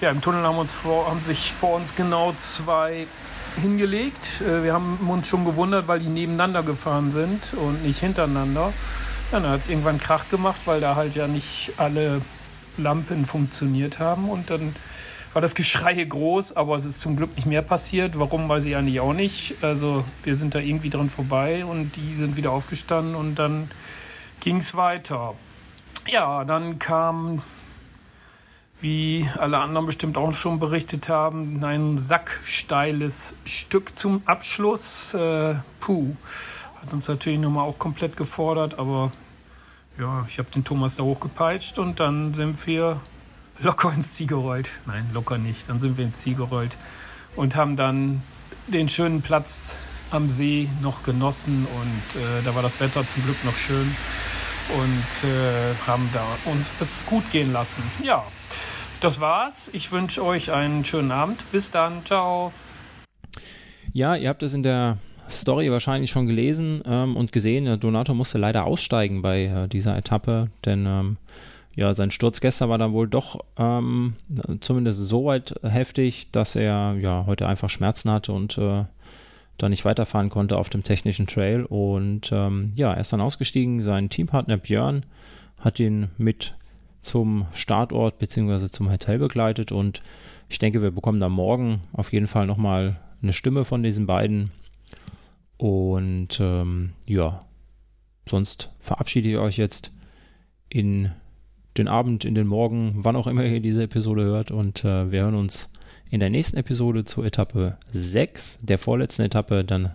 Ja, 0.00 0.10
im 0.10 0.20
Tunnel 0.20 0.42
haben, 0.42 0.58
uns 0.58 0.72
vor, 0.72 1.08
haben 1.08 1.22
sich 1.22 1.52
vor 1.52 1.76
uns 1.76 1.94
genau 1.94 2.34
zwei 2.36 3.06
hingelegt. 3.60 4.42
Äh, 4.42 4.64
wir 4.64 4.74
haben 4.74 4.98
uns 5.08 5.28
schon 5.28 5.44
gewundert, 5.44 5.88
weil 5.88 6.00
die 6.00 6.08
nebeneinander 6.08 6.62
gefahren 6.62 7.10
sind 7.10 7.54
und 7.54 7.84
nicht 7.84 8.00
hintereinander. 8.00 8.72
Ja, 9.32 9.40
dann 9.40 9.50
hat 9.50 9.62
es 9.62 9.68
irgendwann 9.68 9.98
Krach 9.98 10.28
gemacht, 10.28 10.62
weil 10.66 10.80
da 10.80 10.96
halt 10.96 11.14
ja 11.14 11.26
nicht 11.26 11.72
alle 11.78 12.20
Lampen 12.76 13.24
funktioniert 13.24 13.98
haben 13.98 14.28
und 14.28 14.50
dann 14.50 14.76
war 15.36 15.42
das 15.42 15.54
Geschrei 15.54 16.02
groß, 16.02 16.56
aber 16.56 16.76
es 16.76 16.86
ist 16.86 17.02
zum 17.02 17.14
Glück 17.14 17.36
nicht 17.36 17.44
mehr 17.44 17.60
passiert. 17.60 18.18
Warum, 18.18 18.48
weiß 18.48 18.64
ich 18.64 18.74
eigentlich 18.74 19.00
auch 19.00 19.12
nicht. 19.12 19.62
Also 19.62 20.02
wir 20.22 20.34
sind 20.34 20.54
da 20.54 20.60
irgendwie 20.60 20.88
dran 20.88 21.10
vorbei 21.10 21.62
und 21.66 21.94
die 21.96 22.14
sind 22.14 22.38
wieder 22.38 22.52
aufgestanden 22.52 23.14
und 23.14 23.34
dann 23.34 23.70
ging 24.40 24.56
es 24.56 24.76
weiter. 24.76 25.34
Ja, 26.10 26.42
dann 26.44 26.78
kam, 26.78 27.42
wie 28.80 29.28
alle 29.36 29.58
anderen 29.58 29.84
bestimmt 29.84 30.16
auch 30.16 30.32
schon 30.32 30.58
berichtet 30.58 31.10
haben, 31.10 31.62
ein 31.62 31.98
sacksteiles 31.98 33.36
Stück 33.44 33.98
zum 33.98 34.22
Abschluss. 34.24 35.12
Äh, 35.12 35.56
puh, 35.80 36.16
hat 36.80 36.94
uns 36.94 37.08
natürlich 37.08 37.40
nochmal 37.40 37.68
auch 37.68 37.78
komplett 37.78 38.16
gefordert, 38.16 38.78
aber 38.78 39.12
ja, 39.98 40.26
ich 40.30 40.38
habe 40.38 40.50
den 40.50 40.64
Thomas 40.64 40.96
da 40.96 41.02
hochgepeitscht 41.02 41.78
und 41.78 42.00
dann 42.00 42.32
sind 42.32 42.66
wir 42.66 43.02
locker 43.60 43.92
ins 43.92 44.12
Ziel 44.12 44.26
gerollt. 44.26 44.70
Nein, 44.86 45.08
locker 45.12 45.38
nicht. 45.38 45.68
Dann 45.68 45.80
sind 45.80 45.96
wir 45.96 46.04
ins 46.04 46.18
Ziel 46.18 46.34
gerollt 46.34 46.76
und 47.36 47.56
haben 47.56 47.76
dann 47.76 48.22
den 48.66 48.88
schönen 48.88 49.22
Platz 49.22 49.76
am 50.10 50.30
See 50.30 50.68
noch 50.82 51.02
genossen 51.02 51.66
und 51.66 52.20
äh, 52.20 52.42
da 52.44 52.54
war 52.54 52.62
das 52.62 52.80
Wetter 52.80 53.06
zum 53.06 53.24
Glück 53.24 53.44
noch 53.44 53.56
schön 53.56 53.94
und 54.78 55.28
äh, 55.28 55.74
haben 55.86 56.08
da 56.12 56.24
uns 56.50 56.74
es 56.80 57.06
gut 57.06 57.30
gehen 57.30 57.52
lassen. 57.52 57.82
Ja, 58.02 58.24
das 59.00 59.20
war's. 59.20 59.70
Ich 59.72 59.92
wünsche 59.92 60.24
euch 60.24 60.52
einen 60.52 60.84
schönen 60.84 61.10
Abend. 61.10 61.44
Bis 61.52 61.70
dann. 61.70 62.04
Ciao. 62.04 62.52
Ja, 63.92 64.16
ihr 64.16 64.28
habt 64.28 64.42
es 64.42 64.54
in 64.54 64.62
der 64.62 64.98
Story 65.28 65.70
wahrscheinlich 65.70 66.10
schon 66.10 66.26
gelesen 66.26 66.82
ähm, 66.86 67.16
und 67.16 67.32
gesehen. 67.32 67.78
Donato 67.80 68.14
musste 68.14 68.38
leider 68.38 68.66
aussteigen 68.66 69.22
bei 69.22 69.44
äh, 69.44 69.68
dieser 69.68 69.96
Etappe, 69.96 70.50
denn 70.64 70.86
ähm, 70.86 71.16
ja, 71.76 71.92
sein 71.92 72.10
Sturz 72.10 72.40
gestern 72.40 72.70
war 72.70 72.78
dann 72.78 72.94
wohl 72.94 73.06
doch 73.06 73.44
ähm, 73.58 74.14
zumindest 74.60 74.98
so 74.98 75.26
weit 75.26 75.54
heftig, 75.62 76.30
dass 76.32 76.56
er 76.56 76.96
ja 76.98 77.24
heute 77.26 77.46
einfach 77.46 77.68
Schmerzen 77.68 78.10
hatte 78.10 78.32
und 78.32 78.56
äh, 78.56 78.84
da 79.58 79.68
nicht 79.68 79.84
weiterfahren 79.84 80.30
konnte 80.30 80.56
auf 80.56 80.70
dem 80.70 80.84
technischen 80.84 81.26
Trail. 81.26 81.64
Und 81.64 82.30
ähm, 82.32 82.72
ja, 82.74 82.94
er 82.94 83.00
ist 83.00 83.12
dann 83.12 83.20
ausgestiegen. 83.20 83.82
Sein 83.82 84.08
Teampartner 84.08 84.56
Björn 84.56 85.04
hat 85.60 85.78
ihn 85.78 86.08
mit 86.16 86.54
zum 87.02 87.46
Startort 87.52 88.18
bzw. 88.18 88.68
zum 88.68 88.90
Hotel 88.90 89.18
begleitet 89.18 89.70
und 89.70 90.02
ich 90.48 90.58
denke, 90.58 90.80
wir 90.80 90.90
bekommen 90.90 91.20
da 91.20 91.28
morgen 91.28 91.82
auf 91.92 92.12
jeden 92.12 92.26
Fall 92.26 92.46
nochmal 92.46 92.98
eine 93.22 93.34
Stimme 93.34 93.66
von 93.66 93.82
diesen 93.82 94.06
beiden. 94.06 94.48
Und 95.58 96.40
ähm, 96.40 96.92
ja, 97.06 97.44
sonst 98.26 98.72
verabschiede 98.80 99.28
ich 99.28 99.36
euch 99.36 99.58
jetzt 99.58 99.92
in 100.68 101.10
den 101.78 101.88
Abend, 101.88 102.24
in 102.24 102.34
den 102.34 102.46
Morgen, 102.46 102.92
wann 102.96 103.16
auch 103.16 103.26
immer 103.26 103.44
ihr 103.44 103.60
diese 103.60 103.82
Episode 103.82 104.24
hört. 104.24 104.50
Und 104.50 104.84
äh, 104.84 105.10
wir 105.10 105.22
hören 105.22 105.38
uns 105.38 105.72
in 106.10 106.20
der 106.20 106.30
nächsten 106.30 106.56
Episode 106.56 107.04
zur 107.04 107.24
Etappe 107.24 107.78
6, 107.90 108.60
der 108.62 108.78
vorletzten 108.78 109.22
Etappe. 109.22 109.64
Dann 109.64 109.90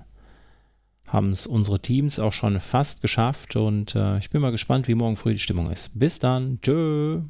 haben 1.07 1.31
es 1.31 1.47
unsere 1.47 1.79
Teams 1.79 2.19
auch 2.19 2.33
schon 2.33 2.59
fast 2.59 3.01
geschafft. 3.01 3.55
Und 3.55 3.95
äh, 3.95 4.17
ich 4.17 4.29
bin 4.29 4.41
mal 4.41 4.51
gespannt, 4.51 4.87
wie 4.87 4.95
morgen 4.95 5.17
früh 5.17 5.33
die 5.33 5.39
Stimmung 5.39 5.69
ist. 5.69 5.97
Bis 5.97 6.19
dann. 6.19 6.59
Tschö. 6.61 7.21